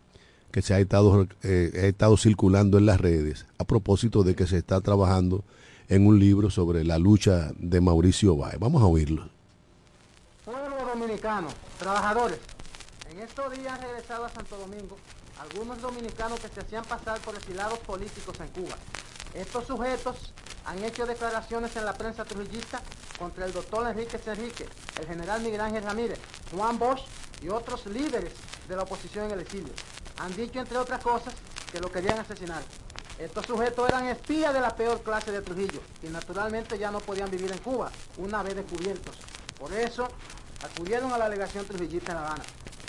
que 0.52 0.62
se 0.62 0.74
ha 0.74 0.78
estado, 0.78 1.26
eh, 1.42 1.72
ha 1.74 1.86
estado 1.86 2.16
circulando 2.18 2.78
en 2.78 2.86
las 2.86 3.00
redes 3.00 3.44
a 3.58 3.64
propósito 3.64 4.22
de 4.22 4.36
que 4.36 4.46
se 4.46 4.58
está 4.58 4.80
trabajando 4.80 5.42
en 5.88 6.06
un 6.06 6.20
libro 6.20 6.50
sobre 6.50 6.84
la 6.84 6.98
lucha 6.98 7.50
de 7.58 7.80
Mauricio 7.80 8.36
Báez. 8.36 8.60
Vamos 8.60 8.80
a 8.80 8.86
oírlo. 8.86 9.28
Pueblo 10.44 10.76
dominicano, 10.86 11.48
trabajadores, 11.80 12.38
en 13.10 13.18
estos 13.18 13.50
días 13.58 13.72
han 13.72 13.82
regresado 13.82 14.24
a 14.26 14.28
Santo 14.28 14.56
Domingo 14.56 14.96
algunos 15.40 15.82
dominicanos 15.82 16.38
que 16.38 16.46
se 16.46 16.60
hacían 16.60 16.84
pasar 16.84 17.18
por 17.22 17.34
exilados 17.34 17.80
políticos 17.80 18.36
en 18.38 18.62
Cuba. 18.62 18.76
Estos 19.34 19.66
sujetos 19.66 20.32
han 20.66 20.82
hecho 20.82 21.06
declaraciones 21.06 21.76
en 21.76 21.84
la 21.84 21.94
prensa 21.94 22.24
trujillista 22.24 22.82
contra 23.18 23.46
el 23.46 23.52
doctor 23.52 23.86
Enrique 23.86 24.20
Enrique, 24.26 24.68
el 25.00 25.06
general 25.06 25.40
Miguel 25.40 25.60
Ángel 25.60 25.84
Ramírez, 25.84 26.18
Juan 26.52 26.78
Bosch 26.78 27.02
y 27.40 27.48
otros 27.48 27.86
líderes 27.86 28.32
de 28.68 28.76
la 28.76 28.82
oposición 28.82 29.26
en 29.26 29.32
el 29.32 29.40
exilio. 29.40 29.72
Han 30.18 30.34
dicho, 30.34 30.58
entre 30.58 30.78
otras 30.78 31.02
cosas, 31.02 31.34
que 31.70 31.80
lo 31.80 31.90
querían 31.90 32.18
asesinar. 32.18 32.62
Estos 33.18 33.46
sujetos 33.46 33.88
eran 33.88 34.06
espías 34.06 34.52
de 34.52 34.60
la 34.60 34.74
peor 34.74 35.02
clase 35.02 35.30
de 35.32 35.40
Trujillo 35.40 35.80
y 36.02 36.08
naturalmente 36.08 36.78
ya 36.78 36.90
no 36.90 37.00
podían 37.00 37.30
vivir 37.30 37.50
en 37.50 37.58
Cuba 37.58 37.90
una 38.18 38.42
vez 38.42 38.56
descubiertos. 38.56 39.16
Por 39.58 39.72
eso 39.72 40.08
acudieron 40.62 41.12
a 41.12 41.18
la 41.18 41.28
delegación 41.28 41.64
trujillista 41.64 42.12
en 42.12 42.18
La 42.18 42.26
Habana. 42.26 42.44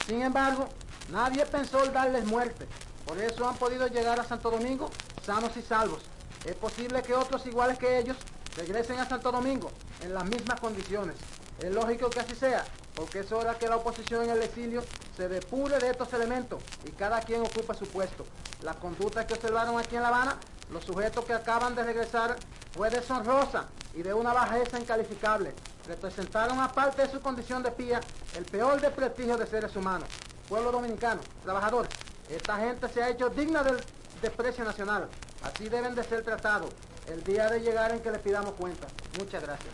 Sin 0.06 0.22
embargo, 0.22 0.68
nadie 1.12 1.46
pensó 1.46 1.84
en 1.86 1.94
darles 1.94 2.26
muerte. 2.26 2.68
Por 3.06 3.18
eso 3.20 3.48
han 3.48 3.56
podido 3.56 3.88
llegar 3.88 4.20
a 4.20 4.24
Santo 4.24 4.50
Domingo 4.50 4.90
sanos 5.24 5.56
y 5.56 5.62
salvos. 5.62 6.02
Es 6.48 6.56
posible 6.56 7.02
que 7.04 7.14
otros 7.14 7.46
iguales 7.46 7.78
que 7.78 8.00
ellos 8.00 8.16
regresen 8.56 8.98
a 9.00 9.08
Santo 9.08 9.34
Domingo 9.34 9.70
en 10.02 10.14
las 10.14 10.24
mismas 10.24 10.58
condiciones. 10.62 11.18
Es 11.60 11.74
lógico 11.74 12.10
que 12.10 12.22
así 12.22 12.36
sea, 12.36 12.64
porque 12.96 13.20
es 13.20 13.32
hora 13.34 13.60
que 13.60 13.68
la 13.68 13.76
oposición 13.76 14.24
en 14.24 14.30
el 14.30 14.42
exilio 14.42 14.82
se 15.18 15.28
depure 15.28 15.78
de 15.78 15.90
estos 15.90 16.14
elementos 16.14 16.64
y 16.86 16.92
cada 16.92 17.20
quien 17.20 17.42
ocupa 17.42 17.74
su 17.74 17.86
puesto. 17.88 18.26
La 18.64 18.76
conducta 18.76 19.28
que 19.28 19.34
observaron 19.34 19.78
aquí 19.78 19.98
en 19.98 20.04
La 20.04 20.08
Habana, 20.08 20.38
los 20.72 20.86
sujetos 20.86 21.26
que 21.26 21.34
acaban 21.34 21.76
de 21.76 21.84
regresar, 21.84 22.38
fue 22.72 22.90
deshonrosa 22.90 23.68
y 23.94 24.02
de 24.02 24.14
una 24.14 24.32
bajeza 24.32 24.80
incalificable. 24.80 25.54
Representaron, 25.86 26.62
aparte 26.62 27.02
de 27.02 27.12
su 27.12 27.20
condición 27.20 27.62
de 27.62 27.72
pía, 27.72 28.00
el 28.38 28.46
peor 28.46 28.80
desprestigio 28.80 29.36
de 29.36 29.48
seres 29.48 29.76
humanos. 29.76 30.08
Pueblo 30.48 30.72
dominicano, 30.72 31.20
trabajadores, 31.44 31.92
esta 32.30 32.56
gente 32.56 32.88
se 32.88 33.04
ha 33.04 33.10
hecho 33.10 33.30
digna 33.30 33.64
del 33.64 33.84
desprecio 34.22 34.64
nacional. 34.64 35.10
Así 35.44 35.70
deben 35.70 35.96
de 35.96 36.04
ser 36.04 36.24
tratados 36.24 36.72
el 37.12 37.24
día 37.24 37.50
de 37.50 37.60
llegar 37.60 37.92
en 37.92 38.00
que 38.00 38.12
les 38.12 38.20
pidamos 38.20 38.54
cuenta. 38.54 38.88
Muchas 39.20 39.42
gracias. 39.42 39.70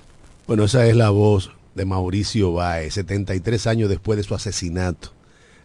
Bueno, 0.48 0.66
esa 0.66 0.86
es 0.86 0.96
la 0.96 1.10
voz 1.10 1.52
de 1.74 1.86
Mauricio 1.86 2.54
Báez, 2.54 2.96
73 2.96 3.68
años 3.68 3.90
después 3.90 4.18
de 4.18 4.24
su 4.24 4.36
asesinato 4.36 5.10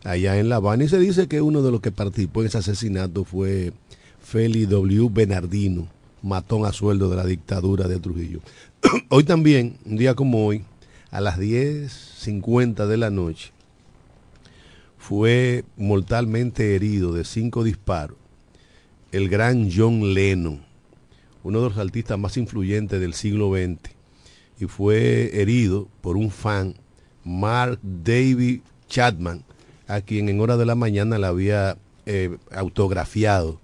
allá 0.04 0.38
en 0.38 0.48
La 0.48 0.56
Habana. 0.56 0.84
Y 0.84 0.88
se 0.88 0.98
dice 0.98 1.28
que 1.28 1.40
uno 1.40 1.62
de 1.62 1.70
los 1.70 1.80
que 1.80 1.90
participó 1.90 2.40
en 2.40 2.46
ese 2.46 2.58
asesinato 2.58 3.24
fue 3.24 3.72
Feli 4.22 4.66
W. 4.66 5.08
Bernardino, 5.10 5.88
matón 6.22 6.64
a 6.64 6.72
sueldo 6.72 7.10
de 7.10 7.16
la 7.16 7.26
dictadura 7.26 7.88
de 7.88 7.98
Trujillo. 7.98 8.40
hoy 9.08 9.24
también, 9.24 9.78
un 9.84 9.96
día 9.96 10.14
como 10.14 10.46
hoy, 10.46 10.64
a 11.10 11.20
las 11.20 11.38
10.50 11.38 12.86
de 12.86 12.96
la 12.96 13.10
noche, 13.10 13.52
fue 14.96 15.64
mortalmente 15.76 16.74
herido 16.74 17.12
de 17.12 17.24
cinco 17.24 17.64
disparos 17.64 18.16
el 19.12 19.28
gran 19.28 19.70
John 19.74 20.14
Lennon, 20.14 20.60
uno 21.42 21.62
de 21.62 21.68
los 21.70 21.78
artistas 21.78 22.18
más 22.18 22.36
influyentes 22.36 23.00
del 23.00 23.14
siglo 23.14 23.52
XX, 23.52 23.90
y 24.60 24.66
fue 24.66 25.40
herido 25.40 25.88
por 26.00 26.16
un 26.16 26.30
fan, 26.30 26.74
Mark 27.24 27.78
David 27.82 28.60
Chapman, 28.88 29.44
a 29.86 30.00
quien 30.00 30.28
en 30.28 30.40
hora 30.40 30.56
de 30.56 30.66
la 30.66 30.74
mañana 30.74 31.18
le 31.18 31.26
había 31.26 31.78
eh, 32.06 32.36
autografiado 32.50 33.60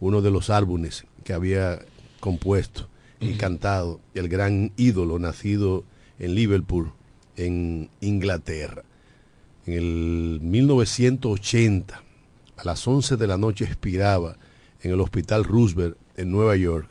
uno 0.00 0.22
de 0.22 0.30
los 0.30 0.50
álbumes 0.50 1.04
que 1.24 1.32
había 1.32 1.80
compuesto 2.20 2.88
y 3.20 3.34
cantado 3.34 4.00
el 4.14 4.28
gran 4.28 4.72
ídolo 4.76 5.18
nacido 5.18 5.84
en 6.18 6.34
Liverpool, 6.34 6.92
en 7.36 7.90
Inglaterra. 8.00 8.82
En 9.66 9.74
el 9.74 10.40
1980, 10.42 12.02
a 12.56 12.64
las 12.64 12.86
11 12.86 13.16
de 13.16 13.26
la 13.26 13.36
noche, 13.36 13.64
expiraba 13.64 14.36
en 14.82 14.92
el 14.92 15.00
Hospital 15.00 15.44
Roosevelt 15.44 15.96
en 16.16 16.30
Nueva 16.30 16.56
York, 16.56 16.88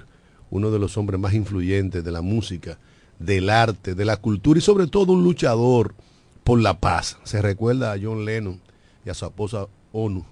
uno 0.50 0.72
de 0.72 0.80
los 0.80 0.98
hombres 0.98 1.20
más 1.20 1.34
influyentes 1.34 2.04
de 2.04 2.12
la 2.12 2.22
música, 2.22 2.80
del 3.20 3.50
arte, 3.50 3.96
de 3.96 4.06
la 4.06 4.18
cultura 4.18 4.60
y 4.60 4.62
sobre 4.62 4.88
todo 4.88 5.14
un 5.14 5.24
luchador 5.24 5.96
por 6.44 6.62
la 6.62 6.80
paz. 6.80 7.18
Se 7.24 7.42
recuerda 7.42 7.92
a 7.92 7.98
John 8.02 8.26
Lennon 8.26 8.62
y 9.06 9.10
a 9.10 9.14
su 9.14 9.26
esposa 9.26 9.68
ONU 9.92 10.26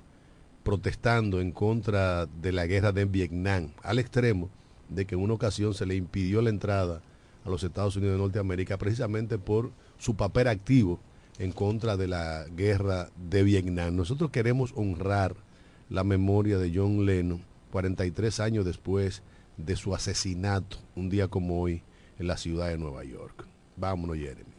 protestando 0.63 1.41
en 1.41 1.51
contra 1.51 2.25
de 2.25 2.51
la 2.51 2.65
guerra 2.65 2.91
de 2.91 3.05
Vietnam, 3.05 3.69
al 3.83 3.99
extremo 3.99 4.49
de 4.89 5.05
que 5.05 5.13
en 5.13 5.21
una 5.21 5.35
ocasión 5.35 5.73
se 5.73 5.85
le 5.85 5.95
impidió 5.95 6.41
la 6.41 6.49
entrada 6.49 7.01
a 7.45 7.49
los 7.49 7.63
Estados 7.63 7.95
Unidos 7.95 8.15
de 8.15 8.23
Norteamérica 8.23 8.77
precisamente 8.77 9.37
por 9.37 9.71
su 9.99 10.15
papel 10.15 10.47
activo 10.47 10.99
en 11.37 11.51
contra 11.51 11.97
de 11.97 12.07
la 12.07 12.45
guerra 12.55 13.09
de 13.15 13.43
Vietnam. 13.43 13.95
Nosotros 13.95 14.31
queremos 14.31 14.73
honrar 14.75 15.35
la 15.89 16.03
memoria 16.03 16.57
de 16.57 16.71
John 16.73 17.05
Lennon 17.05 17.41
43 17.71 18.39
años 18.39 18.65
después 18.65 19.21
de 19.57 19.75
su 19.75 19.93
asesinato, 19.93 20.77
un 20.95 21.09
día 21.09 21.27
como 21.27 21.61
hoy, 21.61 21.81
en 22.17 22.27
la 22.27 22.37
ciudad 22.37 22.69
de 22.69 22.77
Nueva 22.77 23.03
York. 23.03 23.45
Vámonos, 23.75 24.17
Jeremy. 24.17 24.55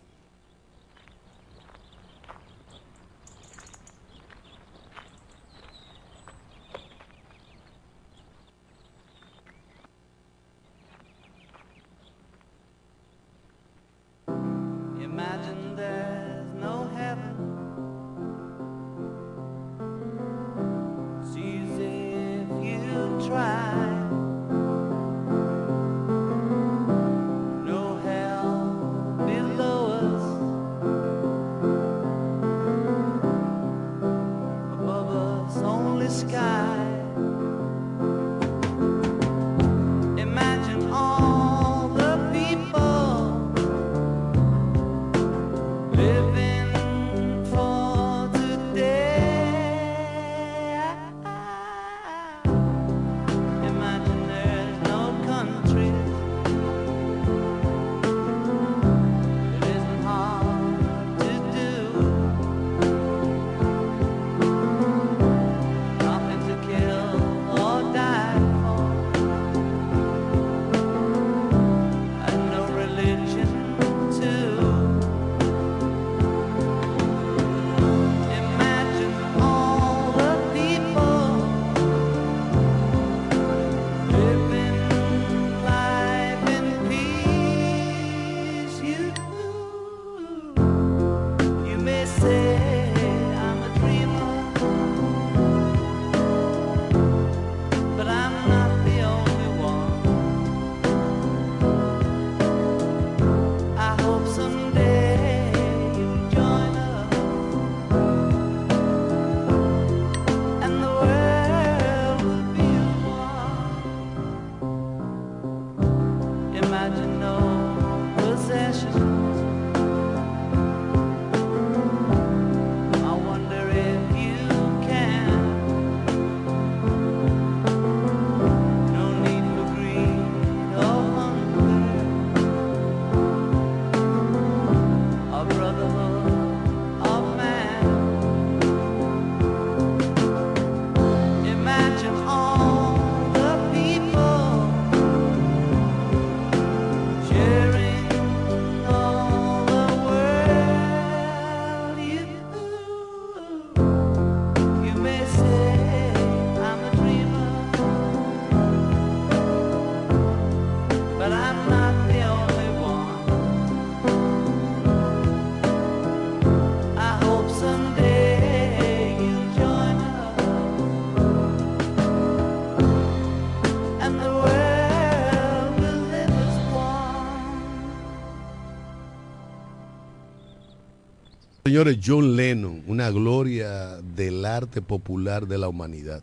Señores, 181.77 181.99
John 182.03 182.37
Lennon, 182.37 182.85
una 182.87 183.11
gloria 183.11 184.01
del 184.01 184.47
arte 184.47 184.81
popular 184.81 185.47
de 185.47 185.59
la 185.59 185.69
humanidad, 185.69 186.23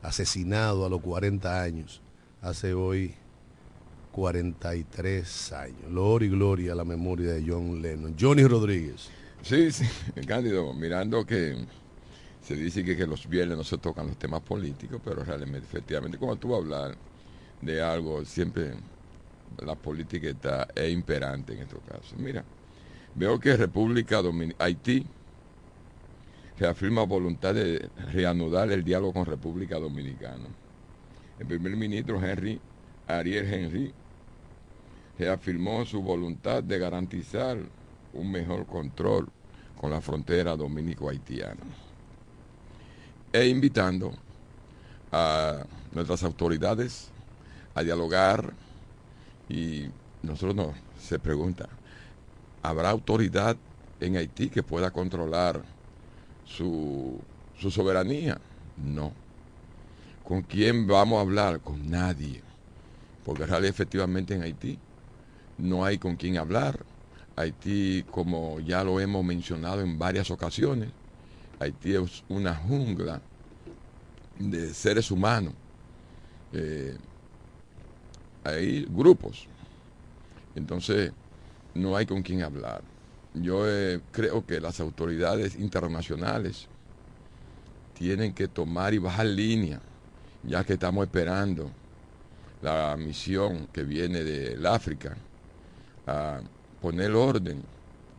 asesinado 0.00 0.86
a 0.86 0.88
los 0.88 1.02
40 1.02 1.62
años, 1.62 2.00
hace 2.40 2.72
hoy 2.72 3.14
43 4.12 5.52
años. 5.52 5.76
Gloria 5.90 6.26
y 6.26 6.30
gloria 6.30 6.72
a 6.72 6.74
la 6.74 6.86
memoria 6.86 7.34
de 7.34 7.44
John 7.46 7.82
Lennon. 7.82 8.16
Johnny 8.18 8.44
Rodríguez. 8.44 9.10
Sí, 9.42 9.70
sí, 9.72 9.84
Cándido, 10.26 10.72
mirando 10.72 11.26
que 11.26 11.54
se 12.40 12.54
dice 12.54 12.82
que, 12.82 13.06
los 13.06 13.28
viernes 13.28 13.58
no 13.58 13.64
se 13.64 13.76
tocan 13.76 14.06
los 14.06 14.16
temas 14.16 14.40
políticos, 14.40 15.02
pero 15.04 15.22
realmente, 15.22 15.66
efectivamente, 15.66 16.16
cuando 16.16 16.36
tú 16.36 16.48
vas 16.48 16.60
a 16.60 16.62
hablar 16.62 16.96
de 17.60 17.82
algo, 17.82 18.24
siempre 18.24 18.72
la 19.62 19.74
política 19.74 20.30
está, 20.30 20.66
es 20.74 20.90
imperante 20.90 21.52
en 21.52 21.58
estos 21.58 21.80
casos. 21.86 22.14
Mira, 22.16 22.42
veo 23.14 23.38
que 23.38 23.56
República 23.56 24.20
Dominicana, 24.20 24.64
Haití, 24.64 25.06
reafirma 26.58 27.02
voluntad 27.04 27.54
de 27.54 27.88
reanudar 28.12 28.70
el 28.70 28.84
diálogo 28.84 29.12
con 29.12 29.26
República 29.26 29.78
Dominicana. 29.78 30.46
El 31.38 31.46
primer 31.46 31.76
ministro 31.76 32.22
Henry, 32.22 32.60
Ariel 33.08 33.52
Henry, 33.52 33.92
reafirmó 35.18 35.84
su 35.84 36.02
voluntad 36.02 36.62
de 36.62 36.78
garantizar 36.78 37.58
un 38.12 38.30
mejor 38.30 38.66
control 38.66 39.28
con 39.80 39.90
la 39.90 40.00
frontera 40.00 40.56
dominico-haitiana. 40.56 41.62
E 43.32 43.46
invitando 43.48 44.12
a 45.10 45.64
nuestras 45.92 46.22
autoridades 46.22 47.10
a 47.74 47.82
dialogar 47.82 48.52
y 49.48 49.86
nosotros 50.22 50.54
nos 50.54 50.74
se 51.00 51.18
pregunta, 51.18 51.68
¿habrá 52.64 52.88
autoridad 52.90 53.56
en 54.00 54.16
Haití 54.16 54.48
que 54.48 54.62
pueda 54.62 54.90
controlar 54.90 55.62
su, 56.46 57.20
su 57.58 57.70
soberanía? 57.70 58.40
No. 58.76 59.12
¿Con 60.26 60.40
quién 60.42 60.86
vamos 60.86 61.18
a 61.18 61.20
hablar? 61.20 61.60
Con 61.60 61.90
nadie. 61.90 62.42
Porque 63.22 63.44
realmente 63.44 63.68
efectivamente 63.68 64.34
en 64.34 64.42
Haití 64.42 64.78
no 65.58 65.84
hay 65.84 65.98
con 65.98 66.16
quién 66.16 66.38
hablar. 66.38 66.80
Haití, 67.36 68.04
como 68.10 68.60
ya 68.60 68.82
lo 68.82 68.98
hemos 68.98 69.22
mencionado 69.22 69.82
en 69.82 69.98
varias 69.98 70.30
ocasiones, 70.30 70.88
Haití 71.60 71.94
es 71.94 72.24
una 72.28 72.54
jungla 72.54 73.20
de 74.38 74.72
seres 74.72 75.10
humanos. 75.10 75.52
Eh, 76.54 76.96
hay 78.42 78.86
grupos. 78.88 79.48
Entonces, 80.54 81.12
no 81.74 81.96
hay 81.96 82.06
con 82.06 82.22
quién 82.22 82.42
hablar. 82.42 82.82
Yo 83.34 83.68
eh, 83.68 84.00
creo 84.12 84.46
que 84.46 84.60
las 84.60 84.80
autoridades 84.80 85.56
internacionales 85.56 86.68
tienen 87.94 88.32
que 88.32 88.48
tomar 88.48 88.94
y 88.94 88.98
bajar 88.98 89.26
línea, 89.26 89.80
ya 90.42 90.64
que 90.64 90.74
estamos 90.74 91.04
esperando 91.04 91.70
la 92.62 92.96
misión 92.96 93.68
que 93.72 93.82
viene 93.82 94.22
del 94.24 94.64
África 94.66 95.16
a 96.06 96.40
poner 96.80 97.12
orden 97.12 97.62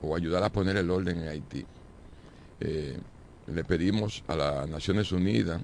o 0.02 0.16
ayudar 0.16 0.44
a 0.44 0.50
poner 0.50 0.78
el 0.78 0.90
orden 0.90 1.20
en 1.22 1.28
Haití. 1.30 1.66
Eh, 2.60 2.98
le 3.48 3.64
pedimos 3.64 4.24
a 4.28 4.36
las 4.36 4.70
Naciones 4.70 5.12
Unidas, 5.12 5.62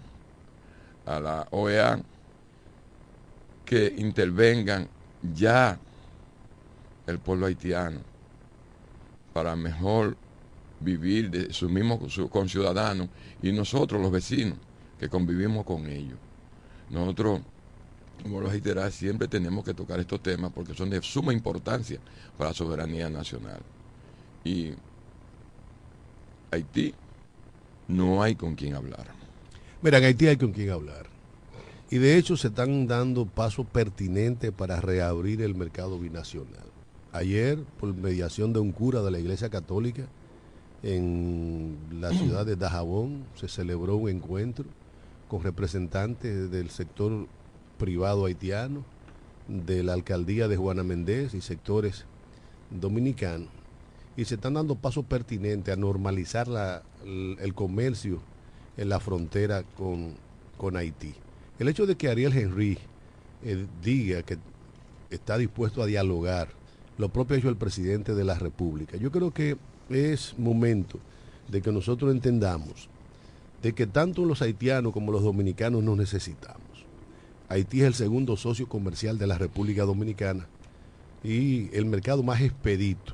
a 1.05 1.19
la 1.19 1.47
OEA, 1.51 1.99
que 3.65 3.93
intervengan 3.97 4.87
ya 5.33 5.79
el 7.07 7.19
pueblo 7.19 7.45
haitiano 7.45 7.99
para 9.33 9.55
mejor 9.55 10.17
vivir 10.79 11.29
de 11.29 11.53
sus 11.53 11.69
mismos 11.69 11.99
conciudadanos 12.29 13.09
y 13.41 13.51
nosotros 13.51 14.01
los 14.01 14.11
vecinos 14.11 14.57
que 14.99 15.09
convivimos 15.09 15.65
con 15.65 15.87
ellos. 15.87 16.17
Nosotros, 16.89 17.41
como 18.21 18.41
los 18.41 18.51
haitianos, 18.51 18.93
siempre 18.93 19.27
tenemos 19.27 19.63
que 19.63 19.73
tocar 19.73 19.99
estos 19.99 20.21
temas 20.21 20.51
porque 20.53 20.73
son 20.73 20.89
de 20.89 21.01
suma 21.01 21.33
importancia 21.33 21.99
para 22.37 22.49
la 22.49 22.55
soberanía 22.55 23.09
nacional. 23.09 23.61
Y 24.43 24.71
Haití 26.51 26.93
no 27.87 28.21
hay 28.21 28.35
con 28.35 28.55
quien 28.55 28.75
hablar. 28.75 29.07
Mira, 29.81 29.99
en 29.99 30.03
Haití 30.05 30.27
hay 30.27 30.37
con 30.37 30.51
quien 30.51 30.71
hablar. 30.71 31.07
Y 31.89 31.97
de 31.97 32.17
hecho 32.17 32.37
se 32.37 32.47
están 32.47 32.87
dando 32.87 33.25
pasos 33.25 33.65
pertinentes 33.67 34.51
para 34.51 34.79
reabrir 34.79 35.41
el 35.41 35.55
mercado 35.55 35.99
binacional. 35.99 36.70
Ayer, 37.13 37.59
por 37.79 37.93
mediación 37.93 38.53
de 38.53 38.59
un 38.59 38.71
cura 38.71 39.01
de 39.01 39.11
la 39.11 39.19
Iglesia 39.19 39.49
Católica, 39.49 40.07
en 40.83 41.77
la 41.99 42.09
ciudad 42.13 42.45
de 42.45 42.55
Dajabón 42.55 43.25
se 43.35 43.47
celebró 43.47 43.95
un 43.97 44.09
encuentro 44.09 44.65
con 45.27 45.43
representantes 45.43 46.51
del 46.51 46.69
sector 46.69 47.27
privado 47.77 48.25
haitiano, 48.25 48.83
de 49.47 49.83
la 49.83 49.93
alcaldía 49.93 50.47
de 50.47 50.55
Juana 50.55 50.83
Méndez 50.83 51.33
y 51.33 51.41
sectores 51.41 52.05
dominicanos. 52.69 53.49
Y 54.15 54.25
se 54.25 54.35
están 54.35 54.53
dando 54.53 54.75
pasos 54.75 55.05
pertinentes 55.05 55.73
a 55.73 55.77
normalizar 55.77 56.47
la, 56.47 56.83
el 57.03 57.53
comercio 57.53 58.21
en 58.77 58.89
la 58.89 58.99
frontera 58.99 59.63
con, 59.77 60.13
con 60.57 60.77
Haití. 60.77 61.13
El 61.59 61.67
hecho 61.67 61.85
de 61.85 61.95
que 61.95 62.09
Ariel 62.09 62.37
Henry 62.37 62.77
eh, 63.43 63.65
diga 63.81 64.23
que 64.23 64.37
está 65.09 65.37
dispuesto 65.37 65.81
a 65.81 65.85
dialogar, 65.85 66.49
lo 67.01 67.09
propio 67.09 67.35
ha 67.35 67.39
hecho 67.39 67.49
el 67.49 67.57
presidente 67.57 68.13
de 68.13 68.23
la 68.23 68.35
República. 68.35 68.95
Yo 68.95 69.11
creo 69.11 69.31
que 69.31 69.57
es 69.89 70.37
momento 70.37 70.99
de 71.49 71.59
que 71.59 71.71
nosotros 71.71 72.11
entendamos 72.11 72.89
de 73.63 73.73
que 73.73 73.87
tanto 73.87 74.23
los 74.23 74.43
haitianos 74.43 74.93
como 74.93 75.11
los 75.11 75.23
dominicanos 75.23 75.83
nos 75.83 75.97
necesitamos. 75.97 76.85
Haití 77.49 77.81
es 77.81 77.87
el 77.87 77.93
segundo 77.95 78.37
socio 78.37 78.69
comercial 78.69 79.17
de 79.17 79.25
la 79.25 79.39
República 79.39 79.83
Dominicana 79.83 80.47
y 81.23 81.75
el 81.75 81.85
mercado 81.85 82.21
más 82.21 82.39
expedito, 82.41 83.13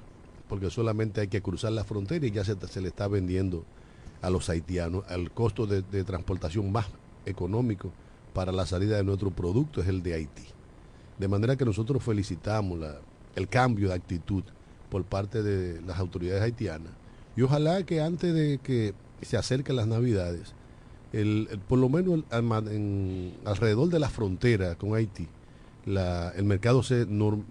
porque 0.50 0.70
solamente 0.70 1.22
hay 1.22 1.30
que 1.30 1.42
cruzar 1.42 1.72
la 1.72 1.86
frontera 1.86 2.26
y 2.26 2.32
ya 2.32 2.44
se, 2.44 2.82
le 2.82 2.90
está 2.90 3.08
vendiendo 3.08 3.64
a 4.22 4.30
los 4.30 4.50
haitianos 4.50 5.06
al 5.08 5.32
costo 5.32 5.66
de, 5.66 5.82
de 5.82 6.04
transportación 6.04 6.74
más 6.74 6.88
económico 7.26 7.90
para 8.34 8.52
la 8.52 8.66
salida 8.66 8.98
de 8.98 9.06
nuestro 9.06 9.32
producto 9.32 9.82
es 9.82 9.88
el 9.88 10.04
de 10.04 10.14
Haití. 10.14 10.44
De 11.18 11.30
manera 11.30 11.56
que 11.56 11.66
nosotros 11.66 12.04
felicitamos 12.04 12.80
la, 12.80 13.00
el 13.38 13.48
cambio 13.48 13.90
de 13.90 13.94
actitud 13.96 14.44
por 14.90 15.04
parte 15.04 15.44
de 15.44 15.80
las 15.82 16.00
autoridades 16.00 16.42
haitianas 16.42 16.92
y 17.38 17.44
ojalá 17.44 17.84
que 17.84 18.02
antes 18.02 18.34
de 18.34 18.58
que 18.58 18.96
se 19.22 19.38
acerquen 19.38 19.76
las 19.76 19.88
navidades, 19.88 20.54
el, 21.14 21.48
por 21.68 21.78
lo 21.78 21.88
menos 21.88 22.24
alrededor 22.32 23.90
de 23.90 24.00
la 24.00 24.10
frontera 24.10 24.76
con 24.76 24.96
Haití, 24.96 25.28
el 25.86 26.44
mercado 26.44 26.82
se, 26.82 27.08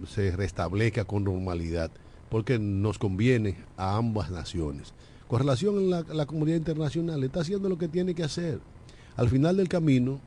se 0.08 0.36
restablezca 0.36 1.04
con 1.04 1.22
normalidad, 1.22 1.92
porque 2.30 2.58
nos 2.58 2.98
conviene 2.98 3.56
a 3.76 3.96
ambas 3.96 4.30
naciones. 4.32 4.92
Con 5.28 5.38
relación 5.38 5.88
la, 5.88 5.98
a 5.98 6.14
la 6.14 6.26
comunidad 6.26 6.56
internacional, 6.56 7.22
está 7.22 7.40
haciendo 7.40 7.68
lo 7.68 7.78
que 7.78 7.88
tiene 7.88 8.14
que 8.14 8.24
hacer. 8.24 8.58
Al 9.16 9.28
final 9.28 9.56
del 9.56 9.68
camino, 9.68 10.20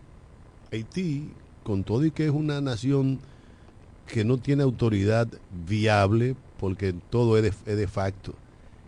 Haití, 0.72 1.30
con 1.64 1.84
todo 1.84 2.06
y 2.06 2.12
que 2.12 2.26
es 2.26 2.32
una 2.32 2.62
nación 2.62 3.20
que 4.10 4.26
no 4.26 4.38
tiene 4.38 4.64
autoridad 4.64 5.28
viable, 5.68 6.36
porque 6.60 6.94
todo 6.94 7.38
es 7.38 7.64
de, 7.64 7.88
facto 7.88 8.34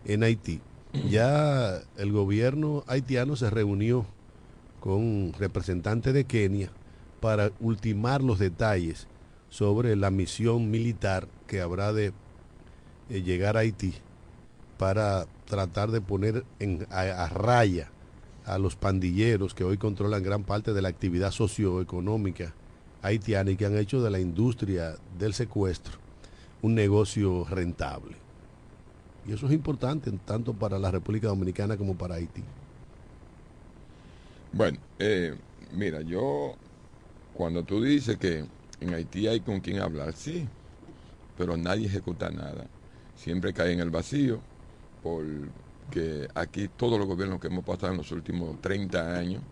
en 0.04 0.24
Haití, 0.24 0.60
ya 1.08 1.80
el 1.96 2.12
gobierno 2.12 2.84
haitiano 2.88 3.36
se 3.36 3.48
reunió 3.48 4.04
con 4.80 5.32
representantes 5.38 6.12
de 6.12 6.24
Kenia 6.24 6.70
para 7.20 7.52
ultimar 7.60 8.22
los 8.22 8.38
detalles 8.40 9.06
sobre 9.48 9.94
la 9.96 10.10
misión 10.10 10.70
militar 10.70 11.28
que 11.46 11.60
habrá 11.60 11.92
de 11.92 12.12
eh, 13.08 13.22
llegar 13.22 13.56
a 13.56 13.60
Haití 13.60 13.94
para 14.76 15.26
tratar 15.46 15.92
de 15.92 16.00
poner 16.00 16.44
en, 16.58 16.86
a 16.90 17.28
raya 17.28 17.90
a 18.44 18.58
los 18.58 18.74
pandilleros 18.74 19.54
que 19.54 19.62
hoy 19.62 19.78
controlan 19.78 20.24
gran 20.24 20.42
parte 20.42 20.72
de 20.72 20.82
la 20.82 20.88
actividad 20.88 21.30
socioeconómica 21.30 22.54
haitiana 23.02 23.50
y 23.50 23.56
que 23.56 23.66
han 23.66 23.76
hecho 23.76 24.02
de 24.02 24.10
la 24.10 24.20
industria 24.20 24.94
del 25.18 25.34
secuestro 25.34 26.02
un 26.62 26.74
negocio 26.74 27.44
rentable. 27.44 28.16
Y 29.26 29.32
eso 29.32 29.46
es 29.46 29.52
importante 29.52 30.10
tanto 30.24 30.54
para 30.54 30.78
la 30.78 30.90
República 30.90 31.28
Dominicana 31.28 31.76
como 31.76 31.94
para 31.94 32.14
Haití. 32.16 32.42
Bueno, 34.52 34.78
eh, 34.98 35.34
mira, 35.72 36.00
yo, 36.02 36.54
cuando 37.34 37.64
tú 37.64 37.82
dices 37.82 38.16
que 38.16 38.44
en 38.80 38.94
Haití 38.94 39.26
hay 39.26 39.40
con 39.40 39.60
quien 39.60 39.80
hablar, 39.80 40.12
sí, 40.14 40.48
pero 41.36 41.56
nadie 41.56 41.86
ejecuta 41.86 42.30
nada. 42.30 42.66
Siempre 43.16 43.52
cae 43.52 43.72
en 43.72 43.80
el 43.80 43.90
vacío 43.90 44.40
porque 45.02 46.28
aquí 46.34 46.68
todos 46.68 46.98
los 46.98 47.06
gobiernos 47.06 47.40
que 47.40 47.48
hemos 47.48 47.64
pasado 47.64 47.92
en 47.92 47.98
los 47.98 48.10
últimos 48.12 48.60
30 48.60 49.16
años 49.16 49.42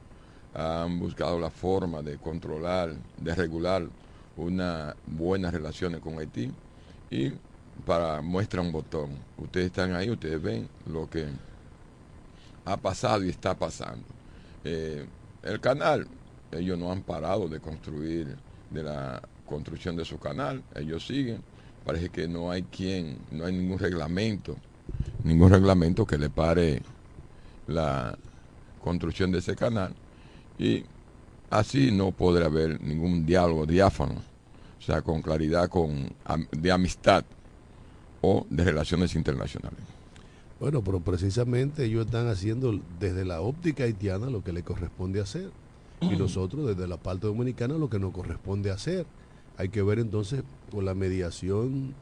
han 0.54 0.98
buscado 0.98 1.38
la 1.38 1.50
forma 1.50 2.02
de 2.02 2.18
controlar, 2.18 2.94
de 3.18 3.34
regular 3.34 3.86
unas 4.36 4.94
buenas 5.06 5.52
relaciones 5.52 6.00
con 6.00 6.18
Haití 6.18 6.50
y 7.10 7.32
para 7.86 8.20
muestra 8.20 8.60
un 8.60 8.72
botón. 8.72 9.10
Ustedes 9.38 9.66
están 9.66 9.94
ahí, 9.94 10.10
ustedes 10.10 10.40
ven 10.42 10.68
lo 10.86 11.08
que 11.08 11.26
ha 12.64 12.76
pasado 12.76 13.24
y 13.24 13.28
está 13.28 13.54
pasando. 13.54 14.04
Eh, 14.64 15.06
el 15.42 15.60
canal, 15.60 16.06
ellos 16.52 16.78
no 16.78 16.92
han 16.92 17.02
parado 17.02 17.48
de 17.48 17.60
construir, 17.60 18.36
de 18.70 18.82
la 18.82 19.22
construcción 19.46 19.96
de 19.96 20.04
su 20.04 20.18
canal, 20.18 20.62
ellos 20.74 21.06
siguen. 21.06 21.42
Parece 21.84 22.10
que 22.10 22.28
no 22.28 22.50
hay 22.50 22.62
quien, 22.64 23.18
no 23.30 23.46
hay 23.46 23.54
ningún 23.54 23.78
reglamento, 23.78 24.56
ningún 25.24 25.50
reglamento 25.50 26.06
que 26.06 26.18
le 26.18 26.28
pare 26.28 26.82
la 27.66 28.16
construcción 28.82 29.32
de 29.32 29.38
ese 29.38 29.56
canal. 29.56 29.94
Y 30.60 30.84
así 31.48 31.90
no 31.90 32.12
podrá 32.12 32.44
haber 32.44 32.82
ningún 32.82 33.24
diálogo 33.24 33.64
diáfano, 33.64 34.16
o 34.78 34.82
sea, 34.82 35.00
con 35.00 35.22
claridad, 35.22 35.70
con, 35.70 36.12
de 36.52 36.70
amistad 36.70 37.24
o 38.20 38.46
de 38.50 38.64
relaciones 38.64 39.14
internacionales. 39.14 39.80
Bueno, 40.60 40.84
pero 40.84 41.00
precisamente 41.00 41.86
ellos 41.86 42.04
están 42.04 42.28
haciendo 42.28 42.78
desde 42.98 43.24
la 43.24 43.40
óptica 43.40 43.84
haitiana 43.84 44.28
lo 44.28 44.44
que 44.44 44.52
le 44.52 44.62
corresponde 44.62 45.22
hacer 45.22 45.50
y 46.02 46.16
nosotros 46.16 46.66
desde 46.66 46.86
la 46.86 46.98
parte 46.98 47.26
dominicana 47.26 47.78
lo 47.78 47.88
que 47.88 47.98
nos 47.98 48.12
corresponde 48.12 48.70
hacer. 48.70 49.06
Hay 49.56 49.70
que 49.70 49.80
ver 49.80 49.98
entonces 49.98 50.42
con 50.70 50.84
la 50.84 50.92
mediación 50.94 51.94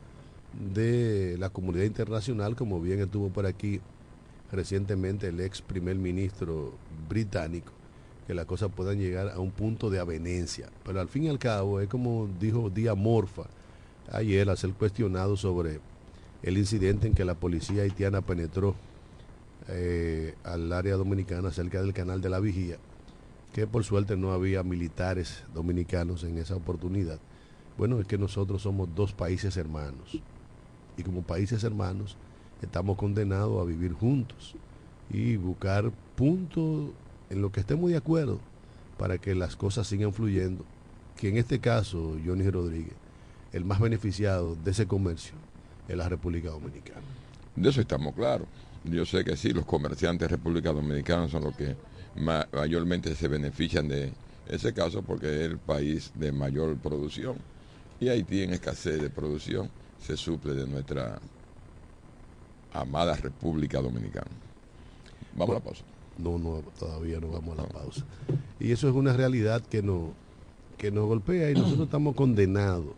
de 0.74 1.36
la 1.38 1.50
comunidad 1.50 1.84
internacional, 1.84 2.56
como 2.56 2.80
bien 2.80 2.98
estuvo 2.98 3.28
por 3.28 3.46
aquí 3.46 3.80
recientemente 4.50 5.28
el 5.28 5.38
ex 5.38 5.62
primer 5.62 5.94
ministro 5.94 6.72
británico, 7.08 7.72
que 8.28 8.34
las 8.34 8.44
cosas 8.44 8.70
puedan 8.70 8.98
llegar 8.98 9.30
a 9.30 9.40
un 9.40 9.50
punto 9.50 9.88
de 9.88 9.98
avenencia. 9.98 10.68
Pero 10.84 11.00
al 11.00 11.08
fin 11.08 11.24
y 11.24 11.28
al 11.30 11.38
cabo 11.38 11.80
es 11.80 11.88
como 11.88 12.28
dijo 12.38 12.68
Díaz 12.68 12.94
Morfa 12.94 13.44
ayer 14.12 14.50
al 14.50 14.58
ser 14.58 14.74
cuestionado 14.74 15.38
sobre 15.38 15.80
el 16.42 16.58
incidente 16.58 17.06
en 17.06 17.14
que 17.14 17.24
la 17.24 17.34
policía 17.34 17.84
haitiana 17.84 18.20
penetró 18.20 18.74
eh, 19.68 20.34
al 20.44 20.70
área 20.74 20.96
dominicana 20.96 21.50
cerca 21.52 21.80
del 21.80 21.94
canal 21.94 22.20
de 22.20 22.28
la 22.28 22.38
Vigía, 22.38 22.76
que 23.54 23.66
por 23.66 23.82
suerte 23.82 24.14
no 24.14 24.32
había 24.32 24.62
militares 24.62 25.42
dominicanos 25.54 26.22
en 26.22 26.36
esa 26.36 26.54
oportunidad. 26.54 27.18
Bueno, 27.78 27.98
es 27.98 28.06
que 28.06 28.18
nosotros 28.18 28.60
somos 28.60 28.90
dos 28.94 29.14
países 29.14 29.56
hermanos 29.56 30.20
y 30.98 31.02
como 31.02 31.22
países 31.22 31.64
hermanos 31.64 32.18
estamos 32.60 32.98
condenados 32.98 33.58
a 33.58 33.64
vivir 33.64 33.94
juntos 33.94 34.54
y 35.08 35.36
buscar 35.36 35.90
puntos 36.14 36.90
en 37.30 37.42
lo 37.42 37.52
que 37.52 37.60
estemos 37.60 37.90
de 37.90 37.96
acuerdo 37.96 38.40
para 38.96 39.18
que 39.18 39.34
las 39.34 39.56
cosas 39.56 39.86
sigan 39.86 40.12
fluyendo, 40.12 40.64
que 41.16 41.28
en 41.28 41.36
este 41.36 41.60
caso, 41.60 42.16
Johnny 42.24 42.48
Rodríguez, 42.50 42.94
el 43.52 43.64
más 43.64 43.80
beneficiado 43.80 44.56
de 44.56 44.70
ese 44.70 44.86
comercio 44.86 45.34
es 45.88 45.96
la 45.96 46.08
República 46.08 46.50
Dominicana. 46.50 47.02
De 47.56 47.68
eso 47.68 47.80
estamos 47.80 48.14
claros. 48.14 48.46
Yo 48.84 49.04
sé 49.04 49.24
que 49.24 49.36
sí, 49.36 49.50
los 49.50 49.64
comerciantes 49.64 50.28
de 50.28 50.36
República 50.36 50.72
Dominicana 50.72 51.28
son 51.28 51.44
los 51.44 51.56
que 51.56 51.76
mayormente 52.16 53.14
se 53.14 53.28
benefician 53.28 53.88
de 53.88 54.12
ese 54.48 54.72
caso 54.72 55.02
porque 55.02 55.26
es 55.26 55.50
el 55.50 55.58
país 55.58 56.12
de 56.14 56.32
mayor 56.32 56.76
producción 56.78 57.36
y 58.00 58.08
Haití 58.08 58.42
en 58.42 58.52
escasez 58.52 59.00
de 59.00 59.10
producción 59.10 59.68
se 60.00 60.16
suple 60.16 60.54
de 60.54 60.66
nuestra 60.66 61.18
amada 62.72 63.16
República 63.16 63.80
Dominicana. 63.80 64.30
Vamos 65.34 65.56
a 65.56 65.58
la 65.58 65.64
pausa. 65.64 65.84
No, 66.18 66.38
no, 66.38 66.62
todavía 66.78 67.20
no 67.20 67.28
vamos 67.28 67.58
a 67.58 67.62
la 67.62 67.68
pausa. 67.68 68.04
Y 68.58 68.72
eso 68.72 68.88
es 68.88 68.94
una 68.94 69.12
realidad 69.12 69.62
que, 69.62 69.82
no, 69.82 70.12
que 70.76 70.90
nos 70.90 71.06
golpea 71.06 71.50
y 71.50 71.54
nosotros 71.54 71.86
estamos 71.86 72.16
condenados 72.16 72.94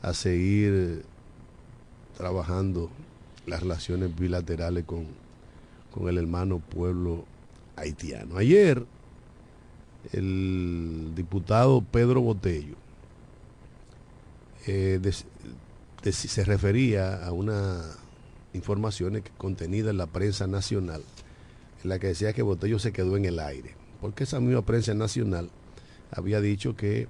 a 0.00 0.14
seguir 0.14 1.04
trabajando 2.16 2.90
las 3.46 3.60
relaciones 3.60 4.16
bilaterales 4.16 4.84
con, 4.84 5.06
con 5.92 6.08
el 6.08 6.18
hermano 6.18 6.58
pueblo 6.58 7.24
haitiano. 7.76 8.36
Ayer 8.36 8.84
el 10.12 11.12
diputado 11.14 11.82
Pedro 11.82 12.20
Botello 12.20 12.76
eh, 14.66 15.00
se 16.10 16.44
refería 16.44 17.24
a 17.24 17.32
una 17.32 17.82
información 18.54 19.22
contenida 19.36 19.90
en 19.90 19.98
la 19.98 20.06
prensa 20.06 20.46
nacional 20.46 21.02
en 21.82 21.88
la 21.88 21.98
que 21.98 22.08
decía 22.08 22.32
que 22.32 22.42
Botello 22.42 22.78
se 22.78 22.92
quedó 22.92 23.16
en 23.16 23.24
el 23.24 23.38
aire, 23.38 23.74
porque 24.00 24.24
esa 24.24 24.40
misma 24.40 24.62
prensa 24.62 24.94
nacional 24.94 25.50
había 26.10 26.40
dicho 26.40 26.76
que 26.76 27.08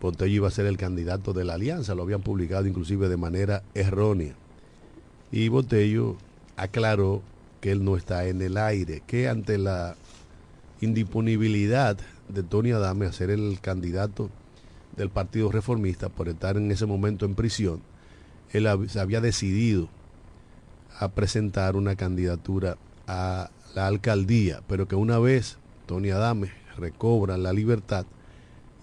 Botello 0.00 0.34
iba 0.34 0.48
a 0.48 0.52
ser 0.52 0.66
el 0.66 0.76
candidato 0.76 1.32
de 1.32 1.44
la 1.44 1.54
alianza, 1.54 1.94
lo 1.94 2.02
habían 2.02 2.22
publicado 2.22 2.66
inclusive 2.66 3.08
de 3.08 3.16
manera 3.16 3.62
errónea. 3.74 4.34
Y 5.30 5.48
Botello 5.48 6.16
aclaró 6.56 7.22
que 7.60 7.70
él 7.70 7.84
no 7.84 7.96
está 7.96 8.26
en 8.26 8.42
el 8.42 8.56
aire, 8.56 9.02
que 9.06 9.28
ante 9.28 9.58
la 9.58 9.96
indisponibilidad 10.80 11.96
de 12.28 12.42
Tony 12.42 12.72
Adame 12.72 13.06
a 13.06 13.12
ser 13.12 13.30
el 13.30 13.60
candidato 13.60 14.30
del 14.96 15.10
Partido 15.10 15.50
Reformista 15.52 16.08
por 16.08 16.28
estar 16.28 16.56
en 16.56 16.70
ese 16.70 16.86
momento 16.86 17.24
en 17.24 17.34
prisión, 17.34 17.80
él 18.52 18.66
se 18.88 19.00
había 19.00 19.20
decidido 19.20 19.88
a 20.98 21.08
presentar 21.08 21.76
una 21.76 21.96
candidatura 21.96 22.76
a 23.12 23.50
la 23.74 23.86
alcaldía, 23.86 24.62
pero 24.66 24.88
que 24.88 24.96
una 24.96 25.18
vez 25.18 25.58
Tony 25.86 26.10
Adame 26.10 26.50
recobra 26.78 27.36
la 27.36 27.52
libertad, 27.52 28.06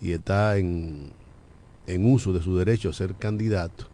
y 0.01 0.13
está 0.13 0.57
en, 0.57 1.11
uso 1.87 2.31
de 2.31 2.41
su 2.41 2.55
derecho 2.55 2.89
a 2.89 2.93
ser 2.93 3.15
candidato, 3.15 3.87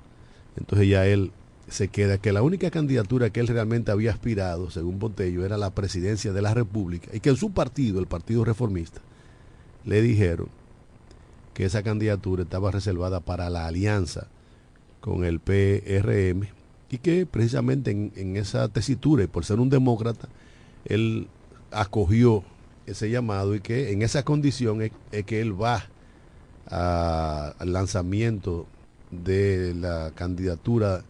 entonces 0.58 0.89
ya 0.89 1.08
él 1.08 1.32
se 1.67 1.88
queda 1.88 2.19
que 2.19 2.32
la 2.32 2.43
única 2.43 2.69
candidatura 2.69 3.32
que 3.32 3.39
él 3.39 3.48
realmente 3.48 3.91
había 3.91 4.12
aspirado, 4.12 4.69
según 4.69 5.00
Botello, 5.00 5.45
era 5.45 5.58
la 5.58 5.71
presidencia 5.71 6.32
de 6.34 6.41
la 6.41 6.54
República 6.54 7.10
y 7.13 7.21
que 7.21 7.30
en 7.30 7.38
su 7.38 7.52
partido, 7.52 8.00
el 8.00 8.08
Partido 8.08 8.43
Reformista, 8.45 9.02
le 9.86 10.02
dijeron 10.02 10.50
que 11.54 11.65
esa 11.65 11.82
candidatura 11.82 12.43
estaba 12.43 12.69
reservada 12.69 13.21
para 13.21 13.50
la 13.50 13.65
alianza 13.65 14.28
con 15.00 15.24
el 15.24 15.39
PRM 15.39 16.48
y 16.95 16.97
que 16.97 17.25
precisamente 17.25 17.91
en, 17.91 18.38
esa 18.38 18.69
tesitura 18.69 19.23
y 19.23 19.27
por 19.27 19.43
ser 19.43 19.60
un 19.60 19.69
demócrata, 19.69 20.29
él 20.86 21.27
acogió 21.71 22.43
ese 22.86 23.10
llamado 23.10 23.53
y 23.53 23.60
que 23.60 23.91
en 23.91 24.01
esa 24.01 24.23
condición 24.23 24.81
es 24.81 25.25
que 25.25 25.41
él 25.41 25.62
va 25.62 25.89
al 26.67 27.73
lanzamiento 27.73 28.65
de 29.12 29.75
la 29.75 30.12
candidatura 30.15 31.03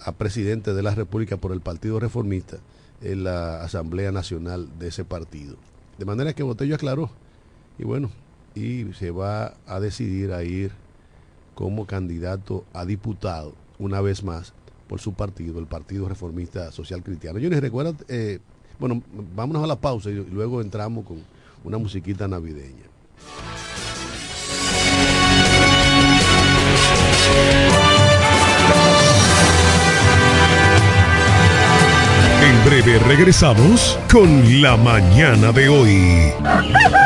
a 0.00 0.12
presidente 0.12 0.74
de 0.74 0.82
la 0.82 0.94
República 0.94 1.38
por 1.38 1.52
el 1.52 1.62
Partido 1.62 1.98
Reformista 1.98 2.58
en 3.00 3.24
la 3.24 3.62
Asamblea 3.62 4.12
Nacional 4.12 4.68
de 4.78 4.88
ese 4.88 5.06
partido. 5.06 5.56
De 5.98 6.04
manera 6.04 6.34
que 6.34 6.42
Botello 6.42 6.74
aclaró 6.74 7.10
y 7.78 7.84
bueno, 7.84 8.10
y 8.54 8.92
se 8.92 9.10
va 9.10 9.54
a 9.66 9.80
decidir 9.80 10.32
a 10.32 10.44
ir 10.44 10.72
como 11.54 11.86
candidato 11.86 12.66
a 12.74 12.84
diputado 12.84 13.54
una 13.78 14.02
vez 14.02 14.22
más 14.22 14.52
por 14.88 15.00
su 15.00 15.12
partido, 15.12 15.58
el 15.58 15.66
Partido 15.66 16.08
Reformista 16.08 16.70
Social 16.72 17.02
Cristiano. 17.02 17.38
Yo 17.38 17.50
les 17.50 17.60
recuerdo, 17.60 17.96
eh, 18.08 18.38
bueno, 18.78 19.02
vámonos 19.34 19.64
a 19.64 19.66
la 19.66 19.76
pausa 19.76 20.10
y 20.10 20.14
luego 20.14 20.60
entramos 20.60 21.04
con 21.04 21.18
una 21.64 21.78
musiquita 21.78 22.28
navideña. 22.28 22.84
En 32.42 32.64
breve 32.64 32.98
regresamos 33.00 33.98
con 34.10 34.62
la 34.62 34.76
mañana 34.76 35.52
de 35.52 35.68
hoy. 35.68 36.32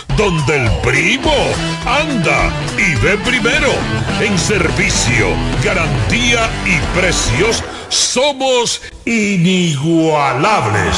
Donde 0.17 0.57
el 0.57 0.69
primo 0.81 1.33
anda 1.85 2.51
y 2.77 2.95
ve 3.03 3.17
primero. 3.17 3.69
En 4.21 4.37
servicio, 4.37 5.27
garantía 5.63 6.49
y 6.65 6.99
precios 6.99 7.63
somos 7.91 8.81
inigualables. 9.05 10.95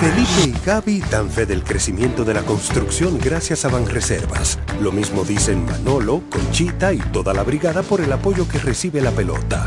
Felipe 0.00 0.44
y 0.46 0.66
Gaby 0.66 1.00
dan 1.10 1.28
fe 1.30 1.44
del 1.46 1.64
crecimiento 1.64 2.24
de 2.24 2.34
la 2.34 2.42
construcción 2.42 3.18
gracias 3.18 3.64
a 3.64 3.68
Banreservas. 3.68 4.58
Lo 4.80 4.92
mismo 4.92 5.24
dicen 5.24 5.64
Manolo, 5.64 6.22
Conchita 6.30 6.92
y 6.92 6.98
toda 6.98 7.34
la 7.34 7.42
brigada 7.42 7.82
por 7.82 8.00
el 8.00 8.12
apoyo 8.12 8.46
que 8.46 8.58
recibe 8.58 9.00
la 9.00 9.10
pelota. 9.10 9.66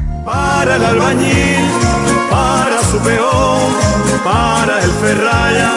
Para 0.25 0.75
el 0.75 0.85
albañil, 0.85 1.65
para 2.29 2.83
su 2.83 2.99
peón, 2.99 3.73
para 4.23 4.83
el 4.83 4.91
ferraya, 4.91 5.71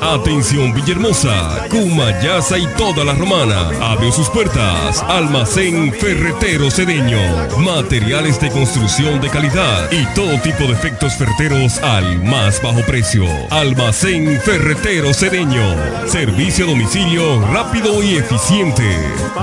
Atención 0.00 0.72
Villahermosa, 0.74 1.68
Cumayasa 1.70 2.58
y 2.58 2.66
toda 2.76 3.04
la 3.04 3.14
romana. 3.14 3.70
Abrió 3.80 4.10
sus 4.10 4.28
puertas. 4.28 5.02
Almacén 5.08 5.92
Ferretero 5.92 6.70
Cedeño. 6.70 7.18
Materiales 7.58 8.40
de 8.40 8.50
construcción 8.50 9.20
de 9.20 9.28
calidad 9.28 9.90
y 9.92 10.04
todo 10.14 10.40
tipo 10.40 10.64
de 10.64 10.72
efectos 10.72 11.14
ferreteros 11.14 11.78
al 11.78 12.22
más 12.24 12.60
bajo 12.62 12.80
precio. 12.86 13.24
Almacén 13.50 14.40
Ferretero 14.40 15.14
Cedeño. 15.14 15.76
Servicio 16.08 16.64
a 16.64 16.68
domicilio 16.70 17.40
rápido 17.52 18.02
y 18.02 18.16
eficiente. 18.16 18.84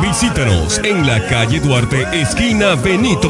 Visítanos 0.02 0.80
en 0.80 1.08
la 1.08 1.26
calle 1.28 1.60
Duarte, 1.60 2.06
esquina 2.12 2.76
Benito 2.76 3.30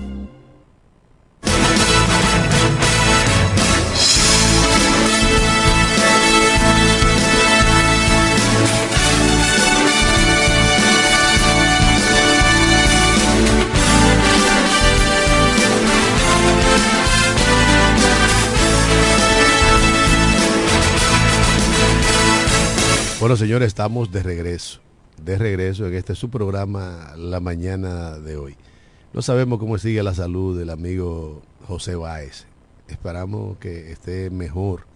Bueno, 23.21 23.37
señores, 23.37 23.67
estamos 23.67 24.11
de 24.11 24.23
regreso. 24.23 24.79
De 25.23 25.37
regreso 25.37 25.85
en 25.85 25.93
este 25.93 26.15
su 26.15 26.31
programa 26.31 27.13
la 27.15 27.39
mañana 27.39 28.17
de 28.17 28.35
hoy. 28.35 28.55
No 29.13 29.21
sabemos 29.21 29.59
cómo 29.59 29.77
sigue 29.77 30.01
la 30.01 30.15
salud 30.15 30.57
del 30.57 30.71
amigo 30.71 31.43
José 31.67 31.93
Báez. 31.93 32.47
Esperamos 32.87 33.59
que 33.59 33.91
esté 33.91 34.31
mejor 34.31 34.87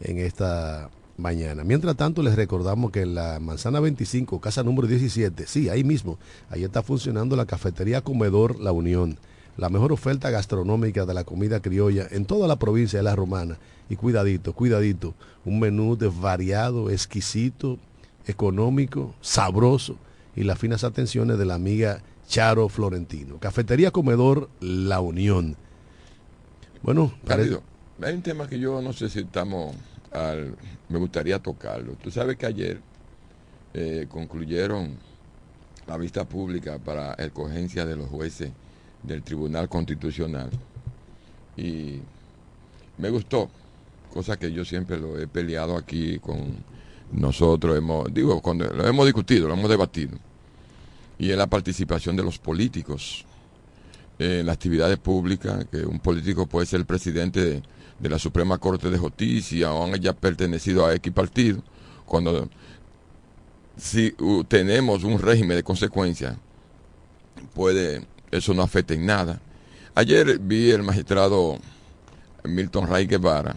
en 0.00 0.18
esta 0.18 0.90
mañana. 1.16 1.62
Mientras 1.62 1.94
tanto, 1.94 2.24
les 2.24 2.34
recordamos 2.34 2.90
que 2.90 3.02
en 3.02 3.14
la 3.14 3.38
Manzana 3.38 3.78
25, 3.78 4.40
casa 4.40 4.64
número 4.64 4.88
17, 4.88 5.46
sí, 5.46 5.68
ahí 5.68 5.84
mismo, 5.84 6.18
ahí 6.50 6.64
está 6.64 6.82
funcionando 6.82 7.36
la 7.36 7.46
cafetería 7.46 8.00
Comedor 8.00 8.58
La 8.58 8.72
Unión, 8.72 9.16
la 9.56 9.68
mejor 9.68 9.92
oferta 9.92 10.30
gastronómica 10.30 11.06
de 11.06 11.14
la 11.14 11.24
comida 11.24 11.60
criolla 11.60 12.06
en 12.10 12.24
toda 12.26 12.48
la 12.48 12.56
provincia 12.56 12.98
de 12.98 13.04
La 13.04 13.16
Romana. 13.16 13.58
Y 13.88 13.96
cuidadito, 13.96 14.52
cuidadito, 14.54 15.14
un 15.44 15.60
menú 15.60 15.96
desvariado, 15.96 16.90
exquisito, 16.90 17.78
económico, 18.26 19.14
sabroso 19.20 19.96
y 20.34 20.44
las 20.44 20.58
finas 20.58 20.84
atenciones 20.84 21.38
de 21.38 21.44
la 21.44 21.54
amiga 21.54 22.02
Charo 22.26 22.68
Florentino. 22.68 23.38
Cafetería 23.38 23.90
Comedor 23.90 24.48
La 24.60 25.00
Unión. 25.00 25.56
Bueno, 26.82 27.12
Cándido, 27.26 27.62
hay 28.02 28.14
un 28.14 28.22
tema 28.22 28.48
que 28.48 28.58
yo 28.58 28.80
no 28.82 28.92
sé 28.92 29.08
si 29.08 29.20
estamos 29.20 29.74
al, 30.10 30.56
me 30.88 30.98
gustaría 30.98 31.38
tocarlo. 31.38 31.94
Tú 32.02 32.10
sabes 32.10 32.36
que 32.36 32.46
ayer 32.46 32.80
eh, 33.74 34.06
concluyeron 34.08 34.96
la 35.86 35.98
vista 35.98 36.24
pública 36.24 36.78
para 36.78 37.12
escogencia 37.14 37.84
de 37.84 37.96
los 37.96 38.08
jueces 38.08 38.50
del 39.06 39.22
Tribunal 39.22 39.68
Constitucional. 39.68 40.50
Y 41.56 42.00
me 42.98 43.10
gustó, 43.10 43.48
cosa 44.12 44.38
que 44.38 44.52
yo 44.52 44.64
siempre 44.64 44.98
lo 44.98 45.18
he 45.18 45.26
peleado 45.26 45.76
aquí 45.76 46.18
con 46.18 46.56
nosotros, 47.12 47.76
hemos, 47.76 48.12
digo, 48.12 48.40
cuando 48.40 48.66
lo 48.66 48.86
hemos 48.86 49.06
discutido, 49.06 49.48
lo 49.48 49.54
hemos 49.54 49.70
debatido, 49.70 50.16
y 51.18 51.30
es 51.30 51.36
la 51.36 51.46
participación 51.46 52.16
de 52.16 52.24
los 52.24 52.38
políticos 52.38 53.24
en 54.18 54.46
las 54.46 54.54
actividades 54.54 54.98
públicas, 54.98 55.66
que 55.70 55.84
un 55.84 56.00
político 56.00 56.46
puede 56.46 56.66
ser 56.66 56.80
el 56.80 56.86
presidente 56.86 57.62
de, 58.00 58.08
la 58.08 58.18
Suprema 58.18 58.58
Corte 58.58 58.90
de 58.90 58.98
Justicia 58.98 59.72
o 59.72 59.92
haya 59.92 60.12
pertenecido 60.12 60.84
a 60.84 60.94
X 60.94 61.12
partido, 61.12 61.62
cuando 62.04 62.48
si 63.76 64.14
uh, 64.18 64.44
tenemos 64.44 65.04
un 65.04 65.18
régimen 65.18 65.56
de 65.56 65.62
consecuencia, 65.62 66.36
puede, 67.54 68.06
eso 68.34 68.52
no 68.52 68.62
afecta 68.62 68.94
en 68.94 69.06
nada. 69.06 69.40
Ayer 69.94 70.38
vi 70.38 70.70
el 70.70 70.82
magistrado 70.82 71.58
Milton 72.42 72.88
Ray 72.88 73.06
Guevara, 73.06 73.56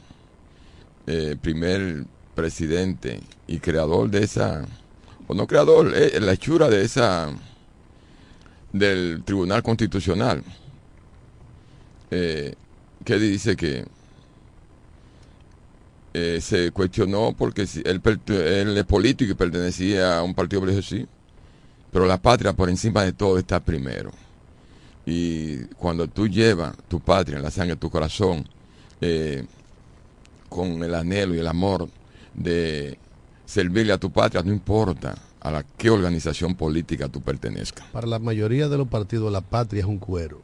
eh, 1.08 1.36
primer 1.42 2.06
presidente 2.36 3.20
y 3.48 3.58
creador 3.60 4.10
de 4.10 4.24
esa, 4.24 4.66
o 5.28 5.34
no 5.34 5.48
creador, 5.48 5.94
eh, 5.96 6.20
la 6.20 6.34
hechura 6.34 6.70
de 6.70 6.84
esa, 6.84 7.30
del 8.72 9.24
Tribunal 9.26 9.64
Constitucional, 9.64 10.44
eh, 12.12 12.54
que 13.04 13.18
dice 13.18 13.56
que 13.56 13.86
se 16.40 16.72
cuestionó 16.72 17.36
porque 17.38 17.68
si 17.68 17.84
él, 17.86 18.02
es 18.76 18.86
político 18.86 19.34
y 19.34 19.36
pertenecía 19.36 20.18
a 20.18 20.24
un 20.24 20.34
partido 20.34 20.66
religioso, 20.66 21.08
pero 21.92 22.08
la 22.08 22.20
patria 22.20 22.54
por 22.54 22.70
encima 22.72 23.04
de 23.04 23.14
todo 23.14 23.38
está 23.38 23.60
primero. 23.60 24.12
Y 25.08 25.64
cuando 25.78 26.10
tú 26.10 26.28
llevas 26.28 26.76
tu 26.90 27.00
patria 27.00 27.38
en 27.38 27.44
la 27.44 27.50
sangre 27.50 27.78
tu 27.78 27.90
corazón, 27.90 28.46
eh, 29.00 29.46
con 30.50 30.84
el 30.84 30.94
anhelo 30.94 31.34
y 31.34 31.40
el 31.40 31.48
amor 31.48 31.88
de 32.34 33.00
servirle 33.46 33.94
a 33.94 33.98
tu 33.98 34.12
patria, 34.12 34.44
no 34.44 34.52
importa 34.52 35.18
a 35.40 35.50
la 35.50 35.64
qué 35.64 35.90
organización 35.90 36.56
política 36.56 37.08
tú 37.08 37.22
pertenezcas. 37.22 37.88
Para 37.88 38.06
la 38.06 38.20
mayoría 38.20 38.68
de 38.68 38.78
los 38.78 38.90
partidos, 38.90 39.32
la 39.32 39.40
patria 39.40 39.80
es 39.80 39.86
un 39.86 39.98
cuero 39.98 40.42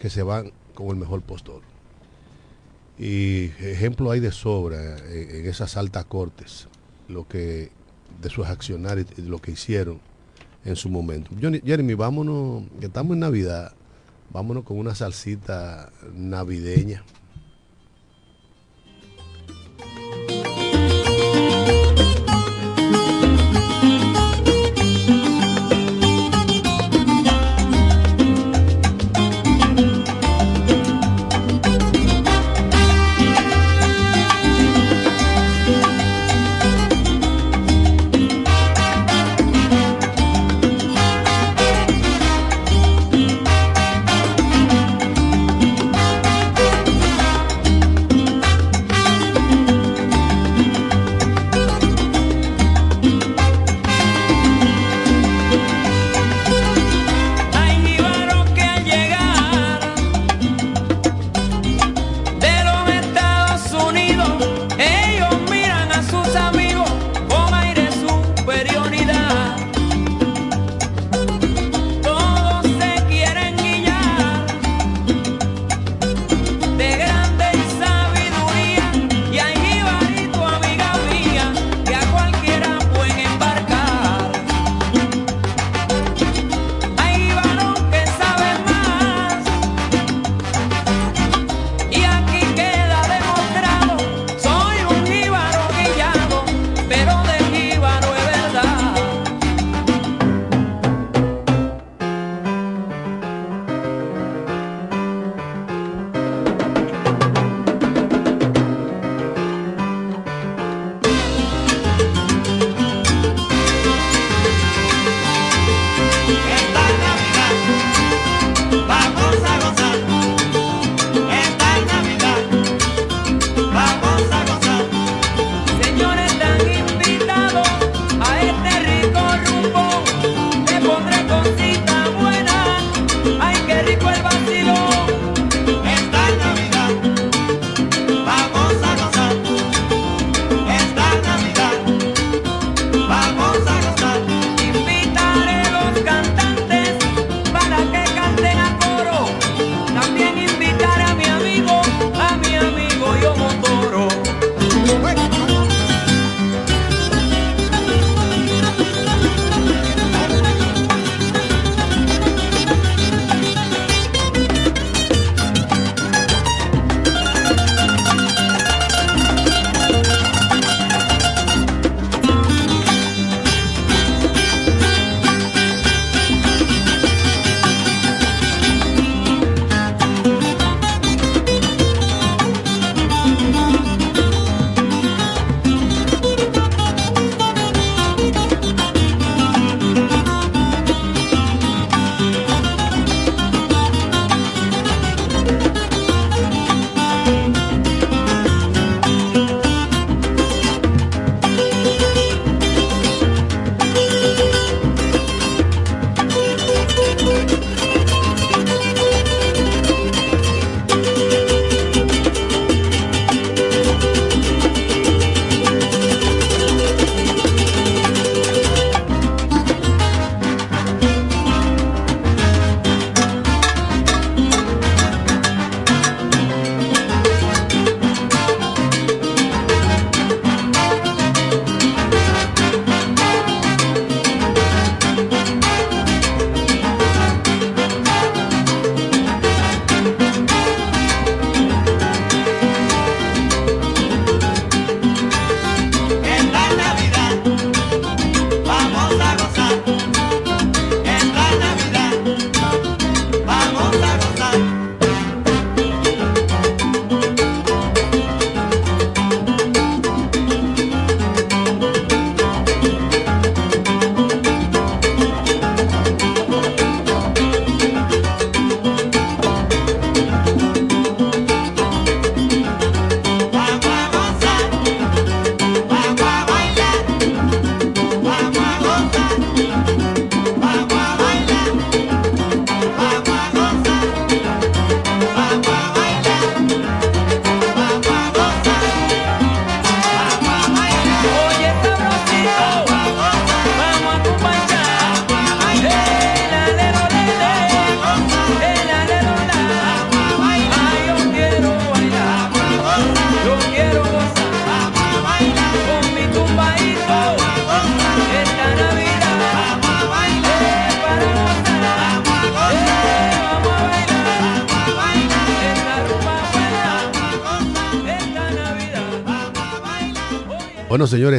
que 0.00 0.10
se 0.10 0.24
van 0.24 0.50
con 0.74 0.88
el 0.88 0.96
mejor 0.96 1.22
postor. 1.22 1.62
Y 2.98 3.44
ejemplo 3.60 4.10
hay 4.10 4.18
de 4.18 4.32
sobra 4.32 4.98
en, 5.08 5.46
esas 5.46 5.76
altas 5.76 6.04
cortes, 6.06 6.66
lo 7.06 7.28
que 7.28 7.70
de 8.20 8.28
sus 8.28 8.48
accionarios 8.48 9.06
lo 9.18 9.38
que 9.38 9.52
hicieron 9.52 10.00
en 10.64 10.76
su 10.76 10.88
momento. 10.88 11.30
Jeremy, 11.64 11.94
vámonos, 11.94 12.64
que 12.80 12.86
estamos 12.86 13.14
en 13.14 13.20
Navidad, 13.20 13.72
vámonos 14.30 14.64
con 14.64 14.78
una 14.78 14.94
salsita 14.94 15.90
navideña. 16.14 17.04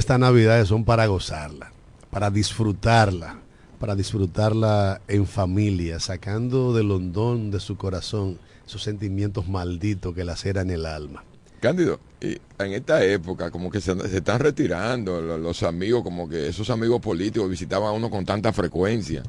Estas 0.10 0.22
navidades 0.22 0.68
son 0.68 0.86
para 0.86 1.06
gozarla, 1.06 1.72
para 2.10 2.32
disfrutarla, 2.32 3.42
para 3.80 3.96
disfrutarla 3.96 5.02
en 5.08 5.28
familia, 5.28 6.00
sacando 6.00 6.74
del 6.74 6.90
hondón 6.90 7.52
de 7.52 7.60
su 7.60 7.78
corazón 7.78 8.40
esos 8.66 8.82
sentimientos 8.82 9.48
malditos 9.48 10.16
que 10.16 10.24
laceran 10.24 10.72
el 10.72 10.88
alma. 10.88 11.24
Cándido, 11.60 12.00
en 12.22 12.74
esta 12.74 13.06
época 13.06 13.52
como 13.52 13.70
que 13.70 13.82
se, 13.82 13.92
están 13.92 14.40
retirando 14.40 15.22
lo- 15.22 15.38
los, 15.38 15.62
amigos, 15.62 16.02
como 16.02 16.28
que 16.28 16.48
esos 16.48 16.72
amigos 16.72 17.02
políticos 17.02 17.48
visitaban 17.48 17.90
a 17.90 17.92
uno 17.92 18.10
con 18.10 18.26
tanta 18.26 18.52
frecuencia, 18.52 19.22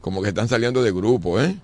como 0.00 0.20
que 0.20 0.30
están 0.30 0.48
saliendo 0.48 0.82
de 0.82 0.90
grupo, 0.90 1.40
¿eh? 1.40 1.56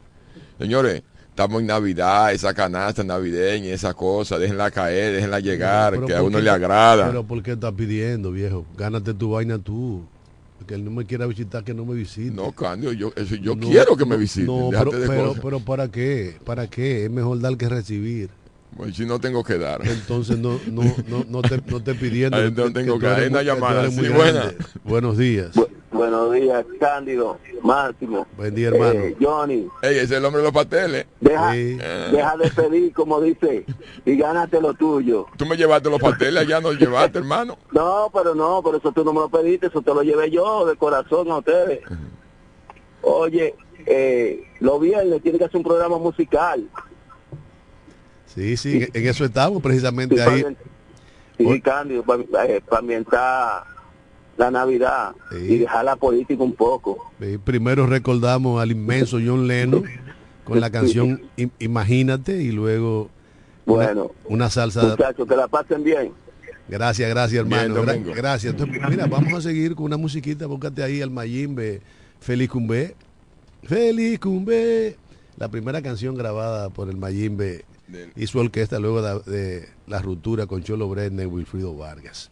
Señores, 0.60 1.02
estamos 1.30 1.60
en 1.60 1.66
Navidad, 1.68 2.32
esa 2.32 2.52
canasta 2.54 3.02
navideña, 3.02 3.72
esa 3.72 3.94
cosa, 3.94 4.38
déjenla 4.38 4.70
caer, 4.70 5.14
déjenla 5.14 5.40
llegar, 5.40 5.94
Pero 5.94 6.06
que 6.06 6.14
a 6.14 6.18
¿por 6.18 6.26
uno 6.28 6.38
qué- 6.38 6.44
le 6.44 6.50
agrada. 6.50 7.06
Pero 7.06 7.24
¿por 7.24 7.42
qué 7.42 7.52
estás 7.52 7.72
pidiendo, 7.72 8.30
viejo? 8.32 8.66
Gánate 8.76 9.14
tu 9.14 9.30
vaina 9.30 9.58
tú. 9.58 10.04
Que 10.66 10.74
él 10.74 10.84
no 10.84 10.90
me 10.90 11.06
quiera 11.06 11.24
visitar, 11.26 11.64
que 11.64 11.72
no 11.72 11.86
me 11.86 11.94
visite. 11.94 12.30
No, 12.30 12.52
Cándido, 12.52 12.92
yo, 12.92 13.12
eso- 13.16 13.34
yo 13.36 13.56
No, 13.56 13.66
quiero 13.66 13.96
que 13.96 14.04
me 14.04 14.16
no, 14.16 14.18
visiten. 14.18 14.46
No, 14.46 14.68
pero, 14.70 14.90
de 14.90 15.08
pero, 15.08 15.34
pero 15.42 15.60
¿para 15.60 15.88
qué? 15.90 16.36
¿Para 16.44 16.68
qué? 16.68 17.06
Es 17.06 17.10
mejor 17.10 17.40
dar 17.40 17.56
que 17.56 17.66
recibir. 17.68 18.28
Pues 18.76 18.94
si 18.94 19.06
no 19.06 19.18
tengo 19.18 19.42
que 19.42 19.56
dar. 19.58 19.80
Entonces 19.84 20.38
no, 20.38 20.60
no, 20.70 20.82
no, 21.08 21.24
no 21.28 21.42
te, 21.42 21.60
no 21.66 21.82
te 21.82 21.94
pidiendo. 21.94 22.36
Ahí 22.36 22.52
no 22.54 22.70
tengo 22.72 22.98
que- 22.98 23.06
hay 23.06 23.16
eres 23.16 23.30
una 23.30 23.42
llamada, 23.42 23.88
buena. 23.88 24.52
Buenos 24.84 25.16
días. 25.16 25.52
Buenos 25.92 26.32
días, 26.32 26.64
Cándido, 26.78 27.38
Máximo. 27.62 28.24
Buen 28.36 28.54
día, 28.54 28.68
hermano. 28.68 28.92
Eh, 29.00 29.16
Johnny, 29.20 29.68
Ey, 29.82 29.96
ese 29.96 30.02
es 30.04 30.10
el 30.12 30.24
hombre 30.24 30.38
de 30.40 30.44
los 30.44 30.52
pasteles. 30.52 31.06
deja, 31.20 31.52
Sí. 31.52 31.74
deja 32.12 32.36
de 32.36 32.50
pedir, 32.50 32.92
como 32.92 33.20
dice, 33.20 33.66
y 34.04 34.16
gánate 34.16 34.60
lo 34.60 34.72
tuyo. 34.74 35.26
Tú 35.36 35.46
me 35.46 35.56
llevaste 35.56 35.90
los 35.90 35.98
pasteles, 36.00 36.42
allá 36.42 36.60
no 36.60 36.72
llevaste, 36.72 37.18
hermano. 37.18 37.58
No, 37.72 38.08
pero 38.14 38.36
no, 38.36 38.62
por 38.62 38.76
eso 38.76 38.92
tú 38.92 39.04
no 39.04 39.12
me 39.12 39.18
lo 39.20 39.28
pediste, 39.28 39.66
eso 39.66 39.82
te 39.82 39.92
lo 39.92 40.02
llevé 40.02 40.30
yo 40.30 40.64
de 40.64 40.76
corazón 40.76 41.28
a 41.30 41.38
ustedes. 41.38 41.80
Oye, 43.02 43.54
eh, 43.86 44.44
los 44.60 44.80
viernes 44.80 45.20
tiene 45.22 45.38
que 45.38 45.44
hacer 45.46 45.56
un 45.56 45.64
programa 45.64 45.98
musical. 45.98 46.68
Sí, 48.26 48.56
sí, 48.56 48.86
en 48.92 49.06
eso 49.08 49.24
estamos 49.24 49.60
precisamente 49.60 50.14
Sí, 50.14 50.20
ahí. 50.22 50.42
para- 50.44 50.54
Sí, 51.36 51.60
Cándido, 51.62 52.04
para 52.04 52.22
ambientar 52.78 53.64
la 54.40 54.50
Navidad 54.50 55.14
y 55.32 55.58
dejar 55.58 55.84
la 55.84 55.94
política 55.96 56.42
un 56.42 56.54
poco. 56.54 57.12
Primero 57.44 57.86
recordamos 57.86 58.60
al 58.60 58.72
inmenso 58.72 59.18
John 59.24 59.46
Lennon 59.46 59.84
con 60.44 60.60
la 60.60 60.70
canción 60.70 61.22
Imagínate 61.60 62.42
y 62.42 62.50
luego 62.50 63.10
una- 63.66 63.84
Bueno, 63.86 64.10
una, 64.24 64.50
salsa. 64.50 64.82
muchachos, 64.82 65.28
que 65.28 65.36
la 65.36 65.46
pasen 65.46 65.84
bien. 65.84 66.12
Gracias, 66.68 67.08
gracias 67.10 67.40
hermano. 67.40 67.74
Bien, 67.74 67.84
Gra- 67.84 67.92
Domingo. 67.92 68.12
gracias. 68.14 68.52
Entonces, 68.54 68.80
mira, 68.88 69.06
vamos 69.06 69.32
a 69.34 69.40
seguir 69.42 69.74
con 69.74 69.84
una 69.86 69.96
musiquita. 69.96 70.46
Búscate 70.46 70.82
ahí 70.82 71.02
al 71.02 71.10
Mayimbe, 71.10 71.80
Feliz 72.20 72.48
Cumbé. 72.48 72.94
Feliz 73.64 74.18
Cumbé. 74.18 74.96
La 75.36 75.48
primera 75.48 75.82
canción 75.82 76.14
grabada 76.16 76.70
por 76.70 76.88
el 76.88 76.96
Mayimbe 76.96 77.64
y 78.16 78.26
su 78.26 78.38
orquesta 78.38 78.78
luego 78.78 79.02
de, 79.02 79.30
de 79.32 79.68
la 79.86 80.00
ruptura 80.00 80.46
con 80.46 80.62
Cholo 80.62 80.88
Brenner 80.88 81.26
y 81.26 81.28
Wilfrido 81.28 81.76
Vargas. 81.76 82.30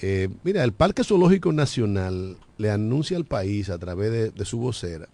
Eh, 0.00 0.28
mira, 0.42 0.64
el 0.64 0.72
Parque 0.72 1.04
Zoológico 1.04 1.52
Nacional 1.52 2.38
le 2.56 2.70
anuncia 2.70 3.16
al 3.16 3.24
país 3.26 3.68
a 3.68 3.78
través 3.78 4.10
de, 4.10 4.30
de 4.30 4.44
su 4.44 4.58
vocera 4.58 5.08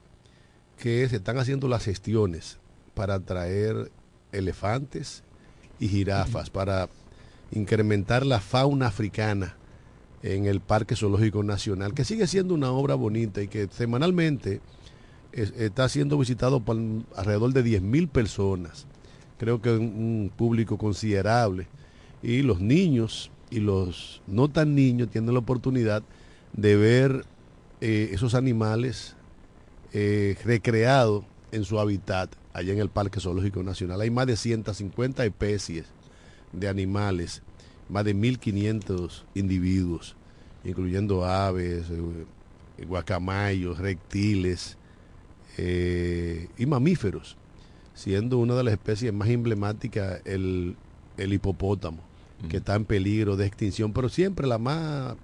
que 0.76 1.08
se 1.08 1.16
están 1.16 1.38
haciendo 1.38 1.66
las 1.66 1.82
gestiones 1.84 2.58
para 2.94 3.18
traer 3.18 3.90
elefantes 4.30 5.24
y 5.80 5.88
jirafas, 5.88 6.50
para 6.50 6.88
incrementar 7.50 8.24
la 8.24 8.40
fauna 8.40 8.86
africana 8.86 9.56
en 10.22 10.46
el 10.46 10.60
Parque 10.60 10.94
Zoológico 10.94 11.42
Nacional, 11.42 11.94
que 11.94 12.04
sigue 12.04 12.26
siendo 12.26 12.54
una 12.54 12.70
obra 12.70 12.94
bonita 12.94 13.42
y 13.42 13.48
que 13.48 13.68
semanalmente 13.70 14.60
es- 15.32 15.52
está 15.56 15.88
siendo 15.88 16.18
visitado 16.18 16.60
por 16.60 16.76
alrededor 17.16 17.52
de 17.52 17.64
10.000 17.64 18.08
personas. 18.08 18.86
Creo 19.38 19.60
que 19.60 19.70
un, 19.70 19.80
un 19.82 20.32
público 20.36 20.78
considerable. 20.78 21.66
Y 22.22 22.42
los 22.42 22.60
niños 22.60 23.30
y 23.50 23.60
los 23.60 24.22
no 24.26 24.48
tan 24.48 24.74
niños 24.74 25.08
tienen 25.10 25.32
la 25.32 25.40
oportunidad 25.40 26.02
de 26.52 26.76
ver 26.76 27.24
eh, 27.80 28.10
esos 28.12 28.34
animales 28.34 29.14
eh, 29.92 30.36
recreados 30.44 31.24
en 31.52 31.64
su 31.64 31.78
hábitat 31.78 32.34
allá 32.52 32.72
en 32.72 32.80
el 32.80 32.90
Parque 32.90 33.20
Zoológico 33.20 33.62
Nacional. 33.62 34.00
Hay 34.00 34.10
más 34.10 34.26
de 34.26 34.36
150 34.36 35.24
especies 35.24 35.86
de 36.52 36.68
animales, 36.68 37.42
más 37.88 38.04
de 38.04 38.14
1.500 38.14 39.24
individuos, 39.34 40.16
incluyendo 40.64 41.24
aves, 41.24 41.86
eh, 41.90 42.84
guacamayos, 42.84 43.78
reptiles 43.78 44.76
y 45.60 46.66
mamíferos, 46.66 47.36
siendo 47.92 48.38
una 48.38 48.54
de 48.54 48.62
las 48.62 48.74
especies 48.74 49.12
más 49.12 49.28
emblemáticas 49.28 50.20
el, 50.24 50.76
el 51.16 51.32
hipopótamo, 51.32 52.07
que 52.48 52.58
está 52.58 52.76
en 52.76 52.84
peligro 52.84 53.36
de 53.36 53.46
extinción, 53.46 53.92
pero 53.92 54.08
siempre 54.08 54.46
la, 54.46 54.58
más, 54.58 55.16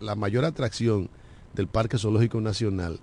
la 0.00 0.14
mayor 0.14 0.44
atracción 0.44 1.08
del 1.54 1.66
Parque 1.66 1.98
Zoológico 1.98 2.40
Nacional 2.40 3.00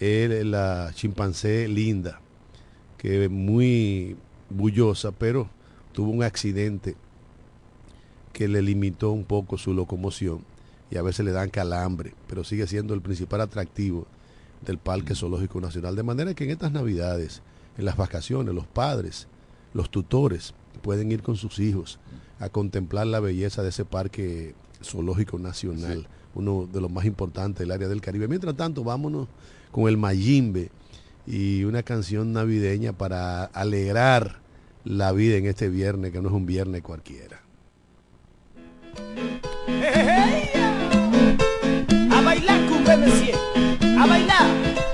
es 0.00 0.44
la 0.44 0.90
chimpancé 0.94 1.68
linda, 1.68 2.20
que 2.98 3.24
es 3.24 3.30
muy 3.30 4.16
bullosa, 4.50 5.12
pero 5.12 5.48
tuvo 5.92 6.10
un 6.10 6.22
accidente 6.22 6.96
que 8.32 8.48
le 8.48 8.62
limitó 8.62 9.12
un 9.12 9.24
poco 9.24 9.58
su 9.58 9.74
locomoción 9.74 10.44
y 10.90 10.96
a 10.96 11.02
veces 11.02 11.24
le 11.24 11.32
dan 11.32 11.50
calambre, 11.50 12.14
pero 12.26 12.42
sigue 12.42 12.66
siendo 12.66 12.94
el 12.94 13.00
principal 13.00 13.40
atractivo 13.40 14.06
del 14.64 14.78
Parque 14.78 15.14
Zoológico 15.14 15.60
Nacional. 15.60 15.94
De 15.94 16.02
manera 16.02 16.34
que 16.34 16.44
en 16.44 16.50
estas 16.50 16.72
navidades, 16.72 17.42
en 17.78 17.84
las 17.84 17.96
vacaciones, 17.96 18.54
los 18.54 18.66
padres, 18.66 19.28
los 19.72 19.90
tutores 19.90 20.54
pueden 20.82 21.12
ir 21.12 21.22
con 21.22 21.36
sus 21.36 21.58
hijos 21.58 21.98
a 22.44 22.50
contemplar 22.50 23.06
la 23.06 23.20
belleza 23.20 23.62
de 23.62 23.70
ese 23.70 23.86
Parque 23.86 24.54
Zoológico 24.82 25.38
Nacional, 25.38 26.06
uno 26.34 26.68
de 26.70 26.80
los 26.80 26.90
más 26.90 27.06
importantes 27.06 27.60
del 27.60 27.70
área 27.70 27.88
del 27.88 28.02
Caribe. 28.02 28.28
Mientras 28.28 28.54
tanto, 28.54 28.84
vámonos 28.84 29.28
con 29.72 29.88
el 29.88 29.96
Mayimbe 29.96 30.70
y 31.26 31.64
una 31.64 31.82
canción 31.82 32.34
navideña 32.34 32.92
para 32.92 33.44
alegrar 33.44 34.40
la 34.84 35.12
vida 35.12 35.36
en 35.36 35.46
este 35.46 35.70
viernes, 35.70 36.12
que 36.12 36.20
no 36.20 36.28
es 36.28 36.34
un 36.34 36.44
viernes 36.44 36.82
cualquiera. 36.82 37.40
A 42.10 42.20
bailar 42.20 42.60
a 43.98 44.06
bailar. 44.06 44.93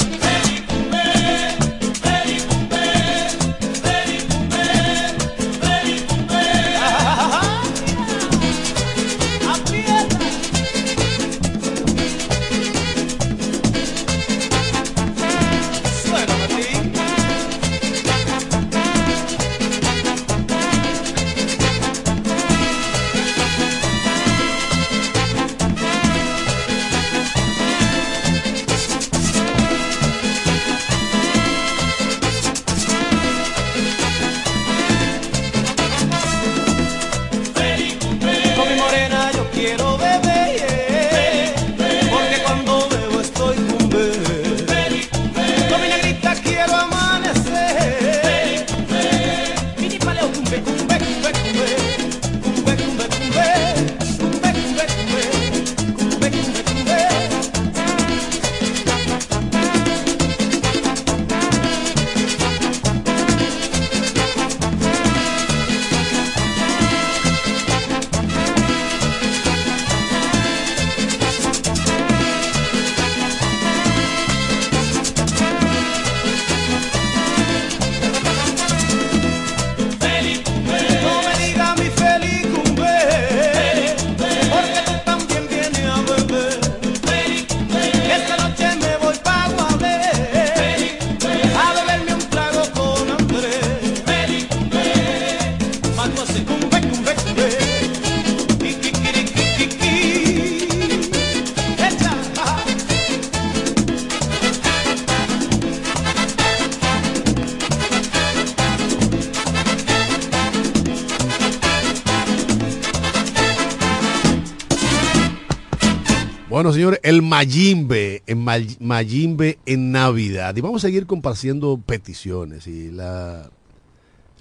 Mayimbe, 117.45 118.21
en 118.27 118.43
May- 118.43 118.77
Mayimbe 118.79 119.57
en 119.65 119.91
Navidad. 119.91 120.55
Y 120.55 120.61
vamos 120.61 120.83
a 120.83 120.87
seguir 120.87 121.05
compartiendo 121.07 121.79
peticiones. 121.83 122.67
Y 122.67 122.91
la, 122.91 123.49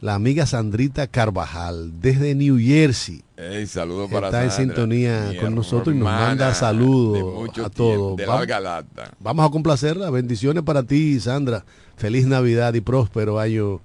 la 0.01 0.14
amiga 0.14 0.44
Sandrita 0.46 1.07
Carvajal, 1.07 1.98
desde 2.01 2.34
New 2.34 2.59
Jersey, 2.59 3.22
Ey, 3.38 3.66
saludos 3.66 4.11
para 4.11 4.26
está 4.26 4.44
en 4.44 4.51
sintonía 4.51 5.32
con 5.40 5.55
nosotros 5.55 5.94
y 5.96 5.98
nos 5.98 6.09
manda 6.09 6.53
saludos 6.53 7.59
a 7.59 7.70
todos. 7.70 8.16
De 8.18 8.26
Vamos- 8.26 8.40
larga 8.40 8.61
lata. 8.61 9.11
Vamos 9.18 9.48
a 9.48 9.51
complacerla. 9.51 10.11
Bendiciones 10.11 10.62
para 10.62 10.82
ti, 10.82 11.18
Sandra. 11.20 11.64
Feliz 11.96 12.26
Navidad 12.26 12.74
y 12.74 12.82
próspero 12.82 13.38
año 13.40 13.80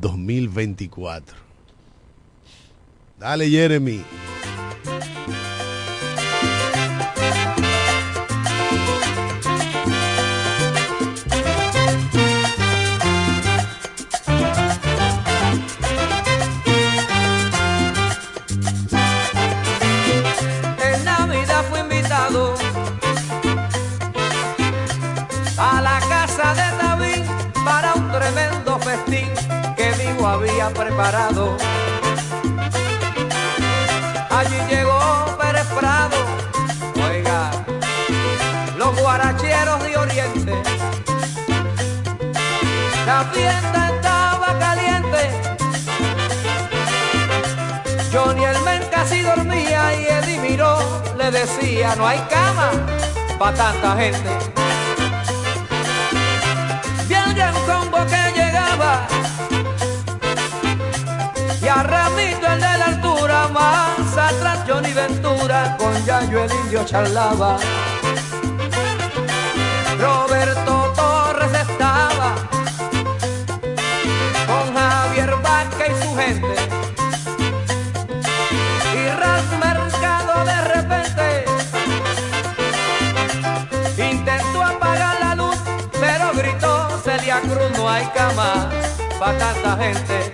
2024. 0.00 1.36
Dale, 3.18 3.50
Jeremy. 3.50 4.00
Había 30.30 30.70
preparado. 30.70 31.56
Allí 34.30 34.56
llegó 34.68 35.36
Pérez 35.40 35.66
Prado, 35.78 36.16
oiga, 37.04 37.50
los 38.76 38.98
guaracheros 39.00 39.82
de 39.82 39.96
Oriente. 39.96 40.62
La 43.06 43.24
fiesta 43.32 43.90
estaba 43.96 44.58
caliente. 44.58 45.22
Johnny 48.12 48.44
el 48.44 48.60
men 48.62 48.82
casi 48.90 49.22
dormía 49.22 49.94
y 50.00 50.04
Eddie 50.04 50.38
miró, 50.38 50.78
le 51.18 51.30
decía, 51.30 51.96
no 51.96 52.06
hay 52.06 52.20
cama 52.30 52.70
para 53.38 53.56
tanta 53.56 53.96
gente. 53.96 54.59
Yayo 66.06 66.44
el 66.44 66.52
indio 66.52 66.84
charlaba. 66.84 67.58
Roberto 69.98 70.92
Torres 70.96 71.52
estaba 71.52 72.34
con 74.46 74.74
Javier 74.74 75.34
Vaca 75.42 75.86
y 75.86 76.02
su 76.02 76.16
gente. 76.16 76.54
Y 78.94 79.08
Ralph 79.20 79.52
Mercado 79.62 80.44
de 80.44 80.60
repente 80.74 81.44
intentó 84.10 84.62
apagar 84.62 85.20
la 85.20 85.34
luz, 85.34 85.56
pero 86.00 86.32
gritó 86.34 86.88
Celia 87.04 87.40
Cruz, 87.40 87.70
no 87.76 87.88
hay 87.88 88.06
cama 88.14 88.70
para 89.18 89.38
tanta 89.38 89.76
gente. 89.76 90.29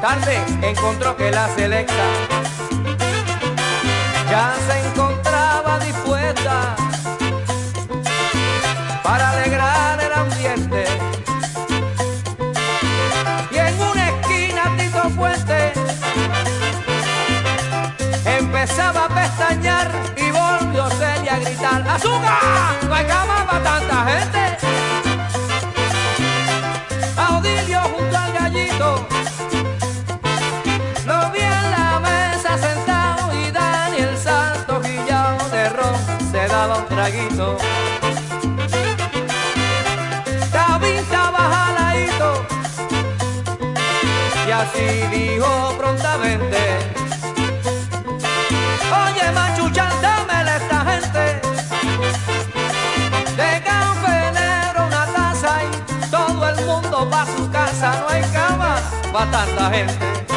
Tarde 0.00 0.38
encontró 0.62 1.16
que 1.16 1.30
la 1.30 1.48
selecta 1.48 2.04
ya 4.30 4.54
se 4.66 4.88
encontraba 4.88 5.78
dispuesta 5.80 6.76
para 9.02 9.30
alegrar 9.30 10.00
el 10.00 10.12
ambiente. 10.12 10.84
Y 13.50 13.56
en 13.56 13.80
una 13.80 14.10
esquina 14.10 14.62
Tito 14.76 15.10
Fuente 15.10 15.72
empezaba 18.24 19.06
a 19.06 19.08
pestañear 19.08 19.90
y 20.16 20.30
volvió 20.30 20.88
Celia 20.90 21.34
a 21.34 21.38
gritar 21.38 21.88
¡Azúcar! 21.88 22.76
No 22.82 22.88
para 22.90 23.62
tanta 23.62 24.04
gente. 24.04 24.37
David 40.52 40.96
estaba 40.96 41.38
jaladito 41.38 42.44
y 44.44 44.50
así 44.50 45.06
dijo 45.12 45.72
prontamente 45.78 46.58
Oye, 48.90 49.30
machuchan, 49.30 49.92
dámele 50.02 50.50
a 50.50 50.56
esta 50.56 50.84
gente 50.90 51.40
de 53.36 53.62
café 53.62 54.32
negro 54.32 54.86
una 54.88 55.06
taza 55.06 55.62
y 55.62 56.10
todo 56.10 56.48
el 56.48 56.56
mundo 56.66 57.08
va 57.08 57.22
a 57.22 57.26
su 57.26 57.48
casa. 57.52 58.00
No 58.00 58.08
hay 58.08 58.22
cama 58.32 58.80
para 59.12 59.30
tanta 59.30 59.70
gente. 59.70 60.27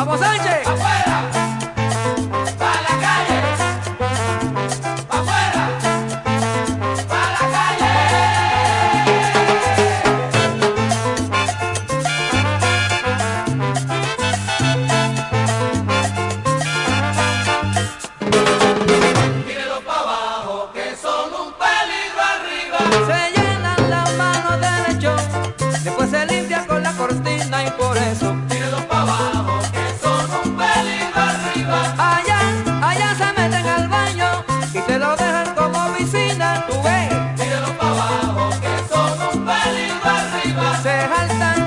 ¡Vamos, 0.00 0.18
Sánchez! 0.18 0.79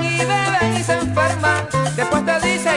Y 0.02 0.18
beben 0.18 0.76
y 0.78 0.82
se 0.82 0.92
enferman, 0.92 1.66
después 1.96 2.24
te 2.24 2.40
dicen, 2.46 2.73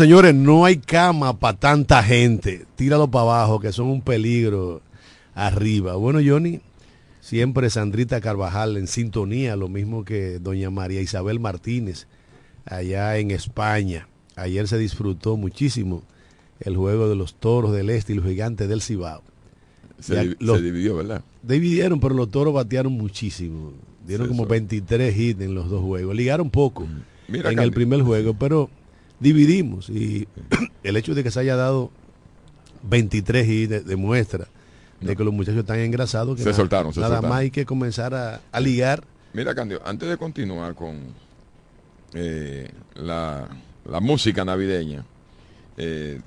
Señores, 0.00 0.34
no 0.34 0.64
hay 0.64 0.78
cama 0.78 1.38
para 1.38 1.58
tanta 1.58 2.02
gente. 2.02 2.64
Tíralo 2.74 3.10
para 3.10 3.24
abajo, 3.24 3.60
que 3.60 3.70
son 3.70 3.88
un 3.88 4.00
peligro 4.00 4.80
arriba. 5.34 5.94
Bueno, 5.96 6.20
Johnny, 6.24 6.60
Siempre 7.20 7.68
Sandrita 7.68 8.18
Carvajal 8.22 8.78
en 8.78 8.86
sintonía, 8.86 9.54
lo 9.56 9.68
mismo 9.68 10.04
que 10.06 10.38
doña 10.38 10.70
María 10.70 11.02
Isabel 11.02 11.38
Martínez, 11.38 12.06
allá 12.64 13.18
en 13.18 13.30
España. 13.30 14.08
Ayer 14.36 14.66
se 14.68 14.78
disfrutó 14.78 15.36
muchísimo 15.36 16.02
el 16.60 16.78
juego 16.78 17.10
de 17.10 17.16
los 17.16 17.34
toros 17.34 17.72
del 17.72 17.90
este 17.90 18.14
y 18.14 18.16
los 18.16 18.24
gigantes 18.24 18.70
del 18.70 18.80
Cibao. 18.80 19.22
Se, 19.98 20.14
Ya, 20.14 20.24
div- 20.24 20.36
los- 20.40 20.56
se 20.56 20.64
dividió, 20.64 20.96
¿verdad? 20.96 21.22
Dividieron, 21.42 22.00
pero 22.00 22.14
los 22.14 22.30
toros 22.30 22.54
batearon 22.54 22.94
muchísimo. 22.94 23.74
Dieron 24.06 24.26
Sí, 24.26 24.30
como 24.30 24.44
eso. 24.44 24.50
23 24.50 25.14
hits 25.18 25.40
en 25.42 25.54
los 25.54 25.68
dos 25.68 25.82
juegos. 25.84 26.16
Ligaron 26.16 26.48
poco 26.48 26.86
Mira, 27.28 27.50
en 27.50 27.56
Candy. 27.56 27.68
el 27.68 27.72
primer 27.74 28.00
juego, 28.00 28.32
pero 28.32 28.70
dividimos. 29.20 29.88
Y 29.90 30.26
el 30.82 30.96
hecho 30.96 31.14
de 31.14 31.22
que 31.22 31.30
se 31.30 31.40
haya 31.40 31.54
dado 31.56 31.90
23 32.82 33.48
hits 33.48 33.68
de- 33.70 33.80
demuestra 33.82 34.48
de 35.00 35.16
que 35.16 35.24
los 35.24 35.32
muchachos 35.32 35.60
están 35.60 35.78
engrasados. 35.78 36.36
Que 36.36 36.42
Se 36.42 36.48
nada- 36.50 36.56
soltaron, 36.56 36.92
se 36.92 37.00
Nada 37.00 37.16
soltaron. 37.16 37.30
más 37.30 37.40
hay 37.40 37.50
que 37.50 37.64
comenzar 37.64 38.14
a, 38.14 38.40
a 38.52 38.60
ligar. 38.60 39.04
Mira, 39.32 39.54
Candio, 39.54 39.80
antes 39.86 40.08
de 40.08 40.16
continuar 40.16 40.74
con 40.74 40.98
eh, 42.14 42.68
la, 42.96 43.48
la 43.88 44.00
música 44.00 44.44
navideña, 44.44 45.04
eh, 45.76 46.20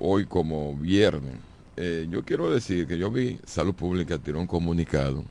hoy 0.00 0.26
como 0.26 0.74
viernes, 0.76 1.36
eh, 1.76 2.06
yo 2.10 2.24
quiero 2.24 2.50
decir 2.50 2.86
que 2.88 2.98
yo 2.98 3.10
vi 3.10 3.38
Salud 3.46 3.72
Pública 3.74 4.18
tiró 4.18 4.40
un 4.40 4.46
comunicado 4.48 5.24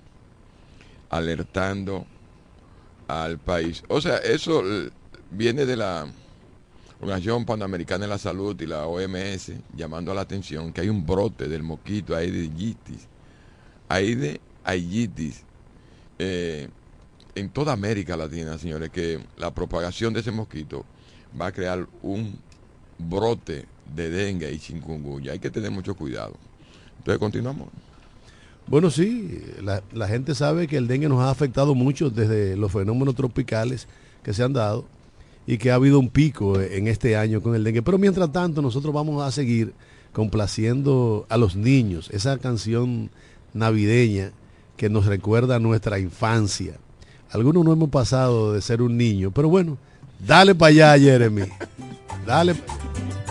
alertando 1.09 2.05
al 3.07 3.37
país. 3.37 3.83
O 3.87 4.01
sea, 4.01 4.17
eso 4.17 4.63
viene 5.31 5.65
de 5.65 5.75
la 5.77 6.07
Organización 6.99 7.45
Panamericana 7.45 8.05
de 8.05 8.09
la 8.09 8.17
Salud 8.17 8.59
y 8.59 8.65
la 8.65 8.87
OMS 8.87 9.51
llamando 9.75 10.11
a 10.11 10.15
la 10.15 10.21
atención 10.21 10.73
que 10.73 10.81
hay 10.81 10.89
un 10.89 11.05
brote 11.05 11.47
del 11.47 11.61
mosquito 11.61 12.15
Aedes 12.15 12.49
Aedes 13.87 14.39
aegypti, 14.63 15.33
eh, 16.19 16.67
en 17.35 17.49
toda 17.49 17.71
América 17.71 18.17
Latina, 18.17 18.57
señores, 18.57 18.89
que 18.89 19.19
la 19.37 19.53
propagación 19.53 20.13
de 20.13 20.19
ese 20.19 20.31
mosquito 20.31 20.83
va 21.39 21.47
a 21.47 21.51
crear 21.51 21.87
un 22.01 22.37
brote 22.97 23.65
de 23.95 24.09
dengue 24.09 24.51
y 24.51 24.59
chikungunya. 24.59 25.31
Hay 25.31 25.39
que 25.39 25.51
tener 25.51 25.71
mucho 25.71 25.95
cuidado. 25.95 26.33
Entonces 26.97 27.19
continuamos. 27.19 27.69
Bueno, 28.65 28.89
sí, 28.89 29.41
la 29.93 30.07
gente 30.07 30.35
sabe 30.35 30.67
que 30.67 30.75
el 30.75 30.87
dengue 30.87 31.07
nos 31.07 31.21
ha 31.21 31.29
afectado 31.29 31.73
mucho 31.75 32.09
desde 32.09 32.57
los 32.57 32.71
fenómenos 32.71 33.15
tropicales 33.15 33.87
que 34.23 34.33
se 34.33 34.43
han 34.43 34.51
dado 34.51 34.85
y 35.47 35.57
que 35.57 35.71
ha 35.71 35.75
habido 35.75 35.97
un 35.97 36.09
pico 36.09 36.59
en 36.59 36.87
este 36.87 37.15
año 37.15 37.41
con 37.41 37.55
el 37.55 37.63
dengue. 37.63 37.81
Pero 37.81 37.97
mientras 37.97 38.31
tanto, 38.31 38.61
nosotros 38.61 38.93
vamos 38.93 39.23
a 39.23 39.31
seguir 39.31 39.73
complaciendo 40.11 41.25
a 41.29 41.37
los 41.37 41.55
niños. 41.55 42.09
Esa 42.11 42.37
canción 42.37 43.09
navideña 43.53 44.33
que 44.75 44.89
nos 44.89 45.05
recuerda 45.05 45.57
nuestra 45.57 45.99
infancia. 45.99 46.73
Algunos 47.31 47.63
no 47.63 47.71
hemos 47.73 47.89
pasado 47.89 48.53
de 48.53 48.61
ser 48.61 48.81
un 48.81 48.97
niño, 48.97 49.31
pero 49.31 49.49
bueno, 49.49 49.77
dale 50.19 50.53
para 50.53 50.69
allá, 50.69 50.99
Jeremy. 50.99 51.43
Dale. 52.25 52.51
allá. 52.51 53.26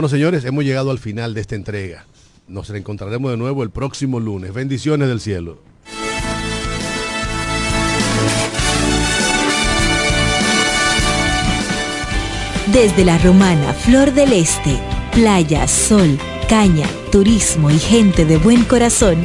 Bueno, 0.00 0.08
señores, 0.08 0.46
hemos 0.46 0.64
llegado 0.64 0.90
al 0.90 0.98
final 0.98 1.34
de 1.34 1.42
esta 1.42 1.56
entrega. 1.56 2.06
Nos 2.48 2.70
reencontraremos 2.70 3.32
de 3.32 3.36
nuevo 3.36 3.62
el 3.62 3.68
próximo 3.68 4.18
lunes. 4.18 4.54
Bendiciones 4.54 5.08
del 5.08 5.20
cielo. 5.20 5.58
Desde 12.72 13.04
la 13.04 13.18
romana 13.18 13.74
Flor 13.74 14.14
del 14.14 14.32
Este, 14.32 14.78
playa, 15.12 15.68
sol, 15.68 16.18
caña, 16.48 16.88
turismo 17.12 17.70
y 17.70 17.78
gente 17.78 18.24
de 18.24 18.38
buen 18.38 18.64
corazón, 18.64 19.18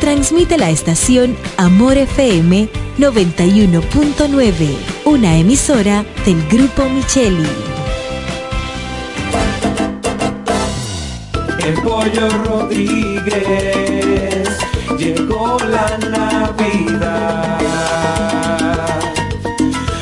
transmite 0.00 0.58
la 0.58 0.70
estación 0.70 1.34
Amor 1.56 1.98
FM 1.98 2.68
91.9, 2.98 4.76
una 5.06 5.36
emisora 5.38 6.04
del 6.24 6.40
Grupo 6.46 6.88
Micheli. 6.88 7.69
El 11.70 11.82
pollo 11.82 12.28
Rodríguez. 12.44 13.38
Llegó 14.98 15.56
la 15.60 15.98
Navidad 15.98 17.58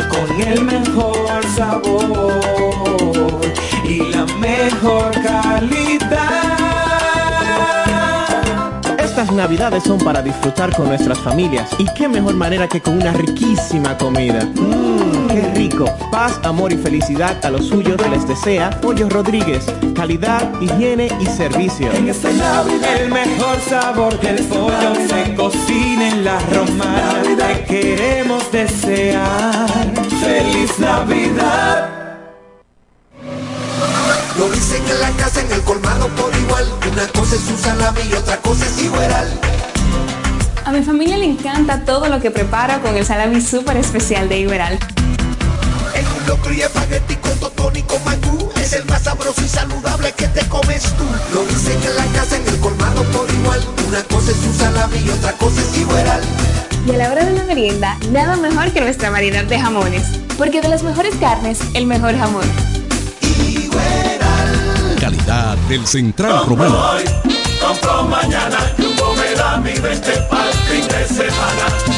con 0.08 0.40
el 0.40 0.64
mejor 0.64 1.44
sabor 1.56 3.40
y 3.84 3.98
la 4.12 4.24
mejor 4.38 5.10
calidad. 5.22 6.07
Navidades 9.38 9.84
son 9.84 9.98
para 9.98 10.20
disfrutar 10.20 10.74
con 10.74 10.88
nuestras 10.88 11.16
familias 11.20 11.70
y 11.78 11.86
qué 11.94 12.08
mejor 12.08 12.34
manera 12.34 12.68
que 12.68 12.80
con 12.80 12.94
una 12.94 13.12
riquísima 13.12 13.96
comida. 13.96 14.44
Mmm, 14.44 15.28
qué 15.28 15.52
rico. 15.54 15.84
Paz, 16.10 16.40
amor 16.42 16.72
y 16.72 16.76
felicidad 16.76 17.36
a 17.44 17.50
los 17.50 17.68
suyos 17.68 17.96
les 18.10 18.26
desea 18.26 18.70
Pollo 18.80 19.08
Rodríguez. 19.08 19.64
Calidad, 19.94 20.60
higiene 20.60 21.08
y 21.20 21.26
servicio. 21.26 21.88
En 21.92 22.08
esta 22.08 22.32
Navidad 22.32 23.00
el 23.00 23.12
mejor 23.12 23.60
sabor 23.60 24.18
del 24.20 24.42
pollo 24.46 24.94
se 25.08 25.34
cocina 25.36 26.08
en 26.08 26.24
la 26.24 26.40
romana. 26.40 27.22
Te 27.36 27.64
queremos 27.64 28.50
desear 28.50 29.68
feliz 30.20 30.76
Navidad. 30.80 31.90
Lo 34.36 34.48
dicen 34.50 34.82
en 34.88 35.00
la 35.00 35.10
casa, 35.12 35.40
en 35.40 35.52
el 35.52 35.62
colmado 35.62 35.87
es 37.38 37.44
su 37.44 37.56
salami 37.56 38.00
y 38.10 38.12
otra 38.14 38.36
cosa 38.38 38.66
es 38.66 38.82
igual. 38.82 39.40
A 40.64 40.72
mi 40.72 40.82
familia 40.82 41.16
le 41.16 41.24
encanta 41.24 41.84
todo 41.84 42.08
lo 42.08 42.20
que 42.20 42.30
preparo 42.30 42.80
con 42.82 42.96
el 42.96 43.04
salami 43.04 43.40
súper 43.40 43.76
especial 43.76 44.28
de 44.28 44.40
Iberal. 44.40 44.78
Un 46.20 46.26
locro 46.26 46.52
y 46.52 46.60
espagueti 46.60 47.16
con 47.16 47.38
totón 47.38 47.76
y 47.76 47.82
con 47.82 48.02
mangú. 48.04 48.50
Es 48.60 48.72
el 48.72 48.84
más 48.86 49.02
sabroso 49.02 49.40
y 49.44 49.48
saludable 49.48 50.12
que 50.12 50.26
te 50.28 50.46
comes 50.48 50.82
tú. 50.82 51.04
Lo 51.32 51.44
dicen 51.44 51.78
en 51.82 51.96
la 51.96 52.04
casa, 52.18 52.36
en 52.36 52.46
el 52.46 52.58
colmado 52.58 53.02
por 53.04 53.30
igual. 53.30 53.60
Una 53.88 54.02
cosa 54.04 54.30
es 54.30 54.36
su 54.36 54.52
salami 54.52 54.98
y 55.04 55.10
otra 55.10 55.32
cosa 55.32 55.60
es 55.60 55.78
igual. 55.78 56.20
Y 56.86 56.90
a 56.90 56.96
la 56.96 57.10
hora 57.10 57.24
de 57.24 57.32
la 57.32 57.44
merienda, 57.44 57.96
nada 58.10 58.36
mejor 58.36 58.72
que 58.72 58.80
nuestra 58.80 59.10
variedad 59.10 59.44
de 59.44 59.58
jamones. 59.58 60.02
Porque 60.36 60.60
de 60.60 60.68
las 60.68 60.82
mejores 60.82 61.14
carnes, 61.16 61.60
el 61.74 61.86
mejor 61.86 62.16
jamón. 62.16 62.77
Del 65.10 65.86
Central 65.86 66.44
Romano. 66.44 66.76
compro 67.58 68.02
mañana, 68.04 68.58
Jumbo 68.76 69.14
me 69.14 69.34
da 69.34 69.56
mi 69.56 69.72
20 69.72 70.12
para 70.28 70.52
fin 70.68 70.86
de 70.86 71.06
semana. 71.06 71.97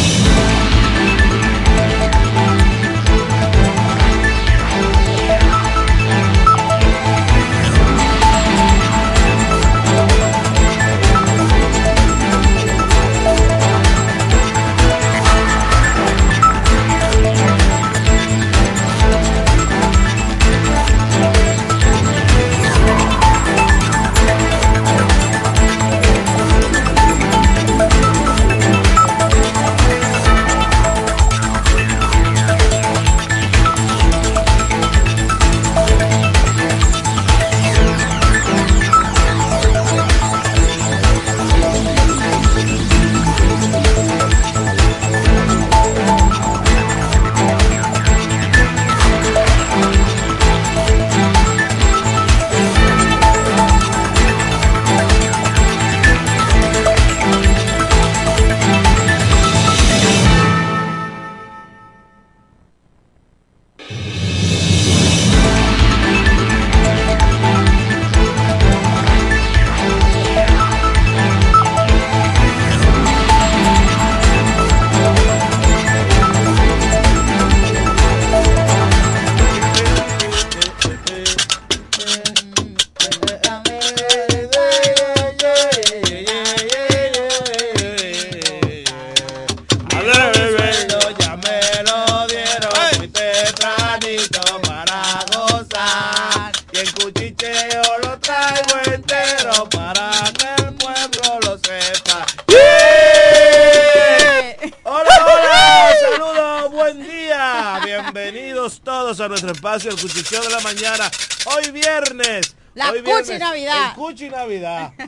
Navidad. 114.29 114.91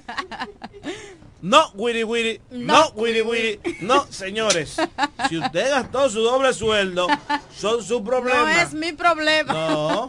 No, 1.44 1.70
Wiri 1.74 2.06
Wiri, 2.06 2.40
no, 2.52 2.74
no 2.74 2.92
Wiri 2.96 3.22
Wiri, 3.22 3.60
no, 3.82 4.08
señores. 4.10 4.78
Si 5.28 5.38
usted 5.38 5.72
gastó 5.72 6.10
su 6.10 6.22
doble 6.22 6.54
sueldo, 6.54 7.06
son 7.54 7.84
sus 7.84 8.02
problemas. 8.02 8.46
No 8.46 8.62
es 8.62 8.74
mi 8.74 8.94
problema. 8.94 9.54
No, 9.54 10.03